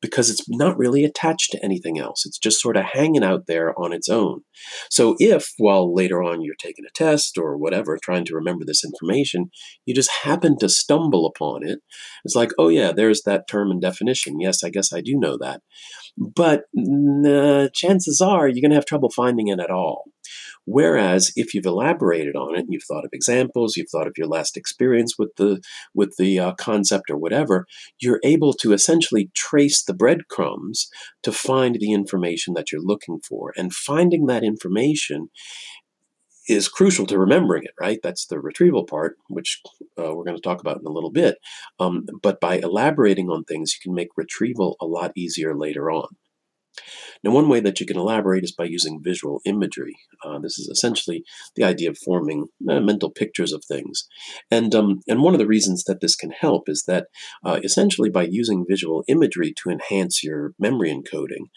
because 0.00 0.30
it's 0.30 0.48
not 0.48 0.78
really 0.78 1.04
attached 1.04 1.50
to 1.52 1.64
anything 1.64 1.98
else. 1.98 2.24
It's 2.26 2.38
just 2.38 2.60
sort 2.60 2.76
of 2.76 2.84
hanging 2.84 3.24
out 3.24 3.46
there 3.46 3.78
on 3.78 3.92
its 3.92 4.08
own. 4.08 4.42
So, 4.90 5.16
if 5.18 5.52
while 5.58 5.94
later 5.94 6.22
on 6.22 6.42
you're 6.42 6.54
taking 6.58 6.84
a 6.84 6.92
test 6.94 7.38
or 7.38 7.56
whatever, 7.56 7.98
trying 8.02 8.24
to 8.26 8.34
remember 8.34 8.64
this 8.64 8.84
information, 8.84 9.50
you 9.86 9.94
just 9.94 10.10
happen 10.22 10.58
to 10.58 10.68
stumble 10.68 11.26
upon 11.26 11.66
it, 11.66 11.80
it's 12.24 12.34
like, 12.34 12.50
oh, 12.58 12.68
yeah, 12.68 12.92
there's 12.92 13.22
that 13.22 13.48
term 13.48 13.70
and 13.70 13.80
definition. 13.80 14.40
Yes, 14.40 14.62
I 14.64 14.70
guess 14.70 14.92
I 14.92 15.00
do 15.00 15.14
know 15.16 15.36
that. 15.38 15.62
But 16.16 16.64
uh, 17.26 17.68
chances 17.72 18.20
are 18.20 18.48
you're 18.48 18.60
going 18.62 18.70
to 18.70 18.76
have 18.76 18.86
trouble 18.86 19.10
finding 19.10 19.48
it 19.48 19.60
at 19.60 19.70
all. 19.70 20.04
Whereas 20.70 21.32
if 21.34 21.54
you've 21.54 21.64
elaborated 21.64 22.36
on 22.36 22.54
it, 22.54 22.60
and 22.60 22.68
you've 22.68 22.84
thought 22.84 23.06
of 23.06 23.10
examples, 23.14 23.74
you've 23.74 23.88
thought 23.88 24.06
of 24.06 24.18
your 24.18 24.26
last 24.26 24.54
experience 24.54 25.14
with 25.18 25.34
the 25.36 25.62
with 25.94 26.16
the 26.18 26.38
uh, 26.38 26.52
concept 26.52 27.10
or 27.10 27.16
whatever, 27.16 27.66
you're 28.00 28.20
able 28.22 28.52
to 28.54 28.74
essentially 28.74 29.30
trace 29.34 29.82
the 29.82 29.94
breadcrumbs 29.94 30.88
to 31.22 31.32
find 31.32 31.76
the 31.76 31.92
information 31.92 32.52
that 32.52 32.70
you're 32.70 32.82
looking 32.82 33.18
for. 33.26 33.54
And 33.56 33.72
finding 33.72 34.26
that 34.26 34.44
information 34.44 35.30
is 36.48 36.68
crucial 36.68 37.06
to 37.06 37.18
remembering 37.18 37.62
it, 37.64 37.74
right? 37.80 38.00
That's 38.02 38.26
the 38.26 38.38
retrieval 38.38 38.84
part, 38.84 39.16
which 39.28 39.62
uh, 39.98 40.14
we're 40.14 40.24
going 40.24 40.36
to 40.36 40.42
talk 40.42 40.60
about 40.60 40.80
in 40.80 40.86
a 40.86 40.92
little 40.92 41.10
bit. 41.10 41.38
Um, 41.80 42.04
but 42.22 42.40
by 42.40 42.58
elaborating 42.58 43.30
on 43.30 43.44
things, 43.44 43.74
you 43.74 43.80
can 43.82 43.94
make 43.94 44.08
retrieval 44.16 44.76
a 44.82 44.86
lot 44.86 45.12
easier 45.16 45.56
later 45.56 45.90
on. 45.90 46.08
Now, 47.22 47.30
one 47.30 47.48
way 47.48 47.60
that 47.60 47.80
you 47.80 47.86
can 47.86 47.98
elaborate 47.98 48.44
is 48.44 48.52
by 48.52 48.64
using 48.64 49.02
visual 49.02 49.40
imagery. 49.44 49.96
Uh, 50.24 50.38
this 50.38 50.58
is 50.58 50.68
essentially 50.68 51.24
the 51.56 51.64
idea 51.64 51.90
of 51.90 51.98
forming 51.98 52.46
uh, 52.68 52.80
mental 52.80 53.10
pictures 53.10 53.52
of 53.52 53.64
things. 53.64 54.06
And, 54.50 54.74
um, 54.74 55.00
and 55.08 55.22
one 55.22 55.34
of 55.34 55.40
the 55.40 55.46
reasons 55.46 55.84
that 55.84 56.00
this 56.00 56.16
can 56.16 56.30
help 56.30 56.68
is 56.68 56.84
that 56.86 57.06
uh, 57.44 57.60
essentially 57.62 58.10
by 58.10 58.22
using 58.22 58.66
visual 58.68 59.04
imagery 59.08 59.52
to 59.62 59.70
enhance 59.70 60.22
your 60.22 60.54
memory 60.58 60.90
encoding, 60.90 61.48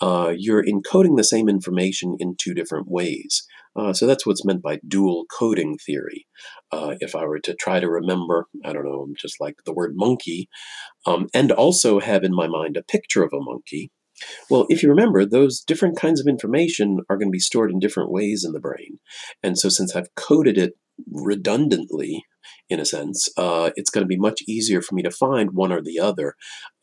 uh, 0.00 0.32
you're 0.36 0.64
encoding 0.64 1.16
the 1.16 1.24
same 1.24 1.48
information 1.48 2.16
in 2.20 2.36
two 2.36 2.54
different 2.54 2.88
ways. 2.88 3.46
Uh, 3.76 3.92
so 3.92 4.06
that's 4.06 4.24
what's 4.24 4.44
meant 4.44 4.62
by 4.62 4.80
dual 4.88 5.26
coding 5.26 5.76
theory. 5.76 6.26
Uh, 6.72 6.94
if 7.00 7.14
I 7.14 7.26
were 7.26 7.40
to 7.40 7.54
try 7.54 7.78
to 7.78 7.90
remember, 7.90 8.46
I 8.64 8.72
don't 8.72 8.84
know, 8.84 9.08
just 9.16 9.40
like 9.40 9.56
the 9.64 9.74
word 9.74 9.92
monkey, 9.94 10.48
um, 11.04 11.28
and 11.34 11.52
also 11.52 12.00
have 12.00 12.24
in 12.24 12.34
my 12.34 12.48
mind 12.48 12.76
a 12.76 12.82
picture 12.82 13.22
of 13.22 13.32
a 13.34 13.40
monkey, 13.40 13.90
well, 14.50 14.66
if 14.68 14.82
you 14.82 14.88
remember, 14.88 15.24
those 15.24 15.60
different 15.60 15.96
kinds 15.98 16.20
of 16.20 16.26
information 16.26 17.00
are 17.08 17.16
going 17.16 17.28
to 17.28 17.32
be 17.32 17.38
stored 17.38 17.70
in 17.70 17.78
different 17.78 18.10
ways 18.10 18.44
in 18.44 18.52
the 18.52 18.60
brain. 18.60 18.98
And 19.42 19.58
so, 19.58 19.68
since 19.68 19.94
I've 19.94 20.14
coded 20.14 20.58
it 20.58 20.74
redundantly, 21.10 22.24
in 22.68 22.80
a 22.80 22.84
sense, 22.84 23.28
uh, 23.36 23.70
it's 23.76 23.90
going 23.90 24.04
to 24.04 24.08
be 24.08 24.16
much 24.16 24.42
easier 24.48 24.80
for 24.80 24.94
me 24.94 25.02
to 25.02 25.10
find 25.10 25.50
one 25.52 25.72
or 25.72 25.82
the 25.82 25.98
other 25.98 26.34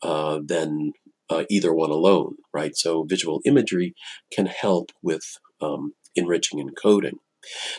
uh, 0.02 0.40
than 0.44 0.92
uh, 1.30 1.44
either 1.50 1.74
one 1.74 1.90
alone, 1.90 2.36
right? 2.52 2.76
So, 2.76 3.04
visual 3.04 3.40
imagery 3.44 3.94
can 4.32 4.46
help 4.46 4.90
with 5.02 5.24
um, 5.60 5.94
enriching 6.14 6.64
encoding. 6.64 7.18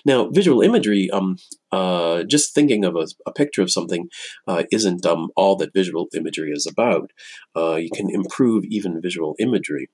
Now, 0.06 0.30
visual 0.30 0.62
imagery, 0.62 1.10
um, 1.12 1.38
uh, 1.72 2.24
just 2.24 2.54
thinking 2.54 2.86
of 2.86 2.96
a, 2.96 3.08
a 3.26 3.34
picture 3.34 3.62
of 3.62 3.72
something 3.72 4.10
uh, 4.48 4.64
isn't 4.72 5.06
um, 5.06 5.30
all 5.36 5.56
that 5.58 5.74
visual 5.74 6.08
imagery 6.16 6.52
is 6.52 6.68
about. 6.68 7.12
Uh, 7.56 7.76
you 7.76 7.90
can 7.94 8.10
improve 8.10 8.64
even 8.66 9.02
visual 9.02 9.36
imagery. 9.40 9.90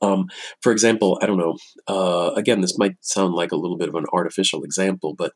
Um, 0.00 0.26
for 0.62 0.70
example, 0.70 1.18
I 1.20 1.26
don't 1.26 1.38
know, 1.38 1.56
uh, 1.88 2.30
again, 2.36 2.60
this 2.60 2.78
might 2.78 2.94
sound 3.00 3.34
like 3.34 3.50
a 3.50 3.56
little 3.56 3.76
bit 3.76 3.88
of 3.88 3.96
an 3.96 4.04
artificial 4.12 4.62
example, 4.62 5.14
but 5.16 5.32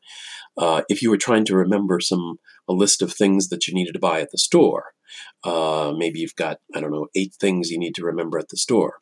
uh, 0.57 0.83
if 0.87 1.01
you 1.01 1.09
were 1.09 1.17
trying 1.17 1.43
to 1.45 1.57
remember 1.57 1.99
some, 1.99 2.37
a 2.67 2.73
list 2.73 3.01
of 3.01 3.11
things 3.11 3.49
that 3.49 3.67
you 3.67 3.73
needed 3.73 3.93
to 3.93 3.99
buy 3.99 4.21
at 4.21 4.31
the 4.31 4.37
store, 4.37 4.91
uh, 5.43 5.93
maybe 5.97 6.19
you've 6.19 6.35
got, 6.35 6.59
I 6.73 6.79
don't 6.79 6.91
know, 6.91 7.07
eight 7.15 7.33
things 7.39 7.69
you 7.69 7.77
need 7.77 7.95
to 7.95 8.05
remember 8.05 8.39
at 8.39 8.47
the 8.49 8.57
store 8.57 8.99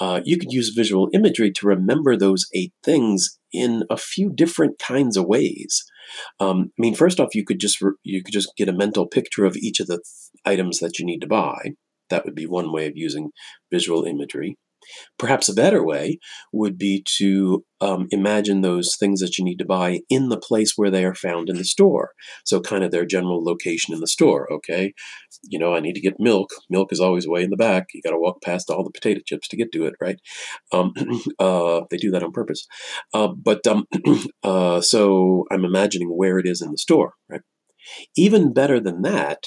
uh, 0.00 0.20
you 0.24 0.38
could 0.38 0.52
use 0.52 0.70
visual 0.74 1.08
imagery 1.12 1.50
to 1.52 1.66
remember 1.66 2.16
those 2.16 2.46
eight 2.54 2.72
things 2.84 3.38
in 3.52 3.84
a 3.90 3.96
few 3.96 4.30
different 4.32 4.78
kinds 4.78 5.16
of 5.16 5.26
ways. 5.26 5.84
Um, 6.38 6.72
I 6.78 6.80
mean, 6.80 6.94
first 6.94 7.18
off, 7.18 7.34
you 7.34 7.44
could 7.44 7.58
just 7.58 7.80
re- 7.80 7.92
you 8.02 8.22
could 8.22 8.32
just 8.32 8.52
get 8.56 8.68
a 8.68 8.72
mental 8.72 9.06
picture 9.06 9.44
of 9.44 9.56
each 9.56 9.80
of 9.80 9.86
the 9.86 9.96
th- 9.96 10.04
items 10.44 10.78
that 10.78 10.98
you 10.98 11.06
need 11.06 11.20
to 11.20 11.26
buy. 11.26 11.72
That 12.10 12.24
would 12.24 12.34
be 12.34 12.46
one 12.46 12.72
way 12.72 12.86
of 12.86 12.92
using 12.96 13.30
visual 13.72 14.04
imagery. 14.04 14.56
Perhaps 15.18 15.48
a 15.48 15.54
better 15.54 15.84
way 15.84 16.18
would 16.52 16.78
be 16.78 17.04
to 17.18 17.64
um, 17.80 18.06
imagine 18.10 18.60
those 18.60 18.96
things 18.98 19.20
that 19.20 19.36
you 19.36 19.44
need 19.44 19.58
to 19.58 19.64
buy 19.64 20.00
in 20.08 20.28
the 20.28 20.38
place 20.38 20.72
where 20.76 20.90
they 20.90 21.04
are 21.04 21.14
found 21.14 21.48
in 21.48 21.56
the 21.56 21.64
store. 21.64 22.12
So, 22.44 22.60
kind 22.60 22.84
of 22.84 22.90
their 22.90 23.04
general 23.04 23.44
location 23.44 23.94
in 23.94 24.00
the 24.00 24.06
store. 24.06 24.50
Okay, 24.52 24.94
you 25.42 25.58
know, 25.58 25.74
I 25.74 25.80
need 25.80 25.94
to 25.94 26.00
get 26.00 26.14
milk. 26.18 26.50
Milk 26.70 26.92
is 26.92 27.00
always 27.00 27.28
way 27.28 27.42
in 27.42 27.50
the 27.50 27.56
back. 27.56 27.88
You 27.92 28.02
got 28.02 28.10
to 28.10 28.18
walk 28.18 28.42
past 28.42 28.70
all 28.70 28.84
the 28.84 28.90
potato 28.90 29.20
chips 29.26 29.48
to 29.48 29.56
get 29.56 29.72
to 29.72 29.84
it, 29.86 29.94
right? 30.00 30.18
Um, 30.72 30.92
uh, 31.38 31.82
they 31.90 31.96
do 31.96 32.10
that 32.10 32.22
on 32.22 32.32
purpose. 32.32 32.66
Uh, 33.12 33.28
but 33.28 33.66
um, 33.66 33.86
uh, 34.42 34.80
so 34.80 35.44
I'm 35.50 35.64
imagining 35.64 36.08
where 36.08 36.38
it 36.38 36.46
is 36.46 36.62
in 36.62 36.70
the 36.70 36.78
store, 36.78 37.12
right? 37.28 37.42
Even 38.16 38.52
better 38.52 38.80
than 38.80 39.02
that, 39.02 39.44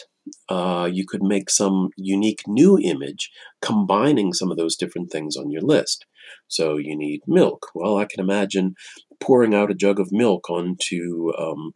uh, 0.49 0.89
you 0.91 1.05
could 1.07 1.23
make 1.23 1.49
some 1.49 1.89
unique 1.97 2.41
new 2.47 2.77
image 2.79 3.29
combining 3.61 4.33
some 4.33 4.51
of 4.51 4.57
those 4.57 4.75
different 4.75 5.11
things 5.11 5.35
on 5.35 5.51
your 5.51 5.61
list. 5.61 6.05
So 6.47 6.77
you 6.77 6.95
need 6.95 7.21
milk. 7.27 7.67
Well, 7.73 7.97
I 7.97 8.05
can 8.05 8.19
imagine 8.19 8.75
pouring 9.21 9.53
out 9.53 9.71
a 9.71 9.75
jug 9.75 9.99
of 9.99 10.11
milk 10.11 10.49
onto 10.49 11.31
um, 11.37 11.73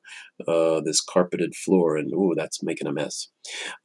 uh, 0.48 0.82
this 0.82 1.02
carpeted 1.02 1.56
floor, 1.56 1.98
and 1.98 2.12
oh, 2.16 2.34
that's 2.36 2.64
making 2.64 2.88
a 2.88 2.94
mess. 2.94 3.30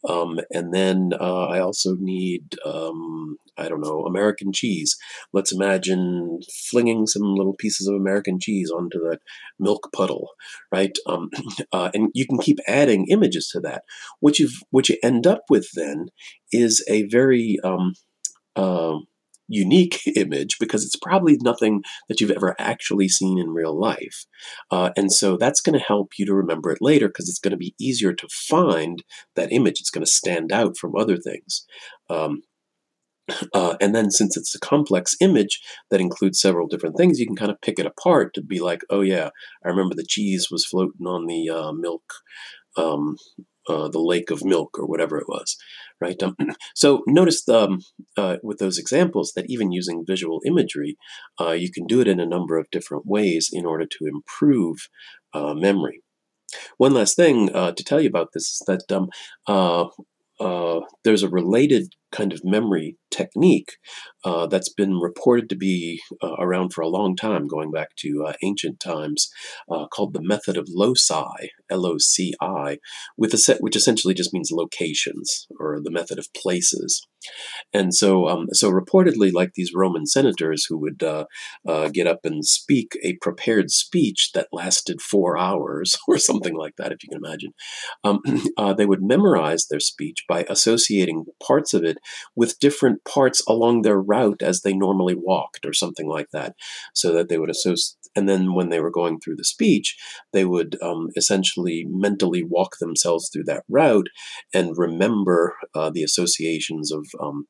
Um, 0.09 0.39
and 0.51 0.73
then 0.73 1.11
uh, 1.19 1.47
I 1.47 1.61
also 1.61 1.97
need, 1.99 2.57
um, 2.65 3.37
I 3.57 3.69
don't 3.69 3.81
know, 3.81 4.05
American 4.07 4.53
cheese. 4.53 4.97
Let's 5.33 5.53
imagine 5.53 6.41
flinging 6.71 7.07
some 7.07 7.35
little 7.35 7.55
pieces 7.55 7.89
of 7.89 7.95
American 7.95 8.39
cheese 8.41 8.71
onto 8.71 8.99
that 9.01 9.19
milk 9.59 9.91
puddle, 9.95 10.31
right? 10.73 10.97
Um, 11.07 11.31
uh, 11.73 11.91
and 11.95 12.11
you 12.15 12.27
can 12.27 12.39
keep 12.39 12.59
adding 12.67 13.07
images 13.11 13.49
to 13.53 13.61
that. 13.61 13.83
What 14.21 14.39
you 14.39 14.49
what 14.71 14.89
you 14.89 14.97
end 15.03 15.27
up 15.27 15.43
with 15.51 15.69
then 15.75 16.07
is 16.53 16.85
a 16.89 17.07
very 17.09 17.59
um, 17.65 17.95
uh, 18.57 18.99
unique 19.49 20.01
image 20.17 20.57
because 20.61 20.85
it's 20.85 20.97
probably 20.97 21.39
nothing 21.41 21.83
that 22.09 22.21
you've 22.21 22.31
ever 22.31 22.55
actually 22.59 23.09
seen 23.09 23.39
in 23.39 23.51
real 23.51 23.79
life. 23.79 24.27
Uh, 24.71 24.91
and 24.97 25.13
so 25.13 25.37
that's 25.37 25.61
going 25.61 25.79
to 25.79 25.85
help 25.85 26.13
you 26.19 26.27
to 26.27 26.35
remember 26.35 26.71
it 26.71 26.79
later 26.81 27.09
because 27.09 27.29
it's 27.29 27.41
going 27.41 27.53
to 27.53 27.57
be 27.57 27.75
easier 27.81 28.13
to 28.13 28.29
find 28.31 29.03
that 29.35 29.53
image. 29.53 29.81
It's 29.81 29.91
going 29.91 30.05
to 30.05 30.11
stand 30.11 30.53
out 30.53 30.77
from 30.77 30.95
other 30.97 31.17
things. 31.17 31.65
Um, 32.09 32.43
uh, 33.55 33.77
and 33.81 33.95
then, 33.95 34.11
since 34.11 34.37
it's 34.37 34.55
a 34.55 34.61
complex 34.61 35.15
image 35.21 35.61
that 35.91 36.01
includes 36.01 36.41
several 36.41 36.67
different 36.67 36.97
things, 36.97 37.19
you 37.19 37.27
can 37.27 37.37
kind 37.37 37.51
of 37.51 37.61
pick 37.61 37.79
it 37.79 37.87
apart 37.87 38.35
to 38.35 38.43
be 38.43 38.61
like, 38.61 38.83
oh, 38.91 39.03
yeah, 39.03 39.31
I 39.65 39.69
remember 39.69 39.95
the 39.95 40.07
cheese 40.07 40.49
was 40.51 40.65
floating 40.65 41.07
on 41.07 41.27
the 41.27 41.51
uh, 41.51 41.73
milk 41.73 42.03
um, 42.77 43.17
uh, 43.69 43.89
the 43.89 44.01
lake 44.01 44.31
of 44.31 44.45
milk 44.45 44.79
or 44.79 44.87
whatever 44.87 45.19
it 45.19 45.29
was, 45.29 45.57
right? 46.01 46.21
Um, 46.23 46.37
so 46.75 47.03
notice 47.07 47.49
um, 47.49 47.81
uh, 48.17 48.37
with 48.43 48.59
those 48.59 48.79
examples 48.79 49.33
that 49.37 49.49
even 49.49 49.73
using 49.73 50.05
visual 50.07 50.41
imagery, 50.47 50.97
uh, 51.41 51.53
you 51.53 51.71
can 51.71 51.87
do 51.87 52.01
it 52.01 52.09
in 52.09 52.21
a 52.21 52.27
number 52.27 52.59
of 52.59 52.71
different 52.71 53.07
ways 53.07 53.51
in 53.53 53.67
order 53.67 53.87
to 53.87 54.07
improve 54.07 54.89
uh, 55.35 55.55
memory. 55.55 56.03
One 56.79 56.95
last 56.95 57.15
thing 57.15 57.55
uh, 57.55 57.73
to 57.73 57.85
tell 57.85 58.01
you 58.01 58.09
about 58.09 58.29
this 58.33 58.45
is 58.45 58.63
that 58.67 58.91
um, 58.91 59.11
there's 61.05 61.23
a 61.23 61.29
related 61.29 61.95
kind 62.11 62.33
of 62.33 62.41
memory 62.45 62.97
technique 63.11 63.77
uh, 64.25 64.47
that's 64.47 64.73
been 64.73 64.99
reported 64.99 65.49
to 65.49 65.57
be 65.57 66.01
uh, 66.23 66.35
around 66.39 66.73
for 66.73 66.83
a 66.83 66.89
long 66.89 67.17
time, 67.17 67.47
going 67.47 67.71
back 67.71 67.89
to 67.97 68.25
uh, 68.27 68.33
ancient 68.43 68.81
times, 68.81 69.29
uh, 69.71 69.87
called 69.87 70.13
the 70.13 70.23
method 70.23 70.57
of 70.57 70.69
loci, 70.69 71.49
L-O-C-I, 71.71 72.79
with 73.17 73.33
a 73.35 73.39
set, 73.39 73.59
which 73.61 73.77
essentially 73.77 74.15
just 74.15 74.33
means 74.33 74.51
locations 74.53 75.47
or 75.59 75.81
the 75.83 75.91
method 75.91 76.19
of 76.19 76.33
places. 76.35 77.07
And 77.73 77.95
so, 77.95 78.29
um, 78.29 78.47
so 78.53 78.71
reportedly, 78.71 79.33
like 79.33 79.51
these 79.55 79.73
Roman 79.75 80.07
senators 80.07 80.67
who 80.69 80.79
would 80.79 81.03
uh, 81.03 81.25
uh, 81.67 81.89
get 81.93 82.07
up 82.07 82.21
and 82.25 82.45
speak 82.45 82.93
a 83.03 83.17
prepared 83.21 83.71
speech 83.71 84.31
that 84.35 84.49
lasted 84.53 85.01
four 85.01 85.37
hours 85.37 85.97
or 86.09 86.19
something 86.19 86.57
like 86.57 86.75
that, 86.77 86.93
if 86.93 86.99
you 87.03 87.09
can 87.11 87.25
imagine, 87.25 87.53
um, 88.05 88.21
they 88.77 88.87
would 88.87 89.03
memorize 89.03 89.67
their 89.67 89.81
speech 89.81 90.25
by 90.29 90.45
associating 90.49 91.25
parts 91.45 91.75
of 91.75 91.85
it 91.99 92.03
with 92.35 92.59
different 92.59 93.05
parts 93.05 93.43
along 93.47 93.83
their 93.83 94.01
route 94.01 94.43
as 94.43 94.63
they 94.63 94.73
normally 94.73 95.15
walked 95.15 95.67
or 95.67 95.73
something 95.73 96.09
like 96.09 96.31
that, 96.33 96.55
so 96.95 97.13
that 97.13 97.29
they 97.29 97.39
would 97.39 97.51
associate. 97.51 97.97
And 98.17 98.29
then 98.29 98.55
when 98.55 98.71
they 98.71 98.81
were 98.81 98.91
going 98.91 99.21
through 99.21 99.37
the 99.37 99.45
speech, 99.45 99.97
they 100.33 100.45
would 100.45 100.77
um, 100.83 101.09
essentially 101.17 101.87
mentally 101.89 102.43
walk 102.43 102.79
themselves 102.79 103.29
through 103.29 103.45
that 103.45 103.65
route 103.69 104.09
and 104.53 104.77
remember 104.77 105.55
uh, 105.75 105.91
the 105.91 106.03
associations 106.03 106.91
of 106.91 107.07
um, 107.21 107.47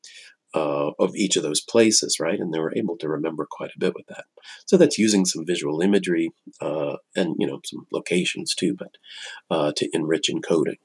uh, 0.53 0.91
of 0.97 1.15
each 1.15 1.35
of 1.37 1.43
those 1.43 1.61
places, 1.61 2.17
right? 2.19 2.39
And 2.39 2.53
they 2.53 2.59
were 2.59 2.73
able 2.75 2.97
to 2.97 3.09
remember 3.09 3.47
quite 3.49 3.71
a 3.75 3.79
bit 3.79 3.93
with 3.95 4.07
that. 4.07 4.25
So 4.65 4.77
that's 4.77 4.97
using 4.97 5.25
some 5.25 5.45
visual 5.45 5.81
imagery 5.81 6.31
uh, 6.59 6.97
and 7.15 7.35
you 7.37 7.47
know 7.47 7.61
some 7.63 7.85
locations 7.91 8.55
too, 8.55 8.75
but 8.77 8.95
uh, 9.51 9.71
to 9.75 9.89
enrich 9.93 10.29
encoding. 10.29 10.77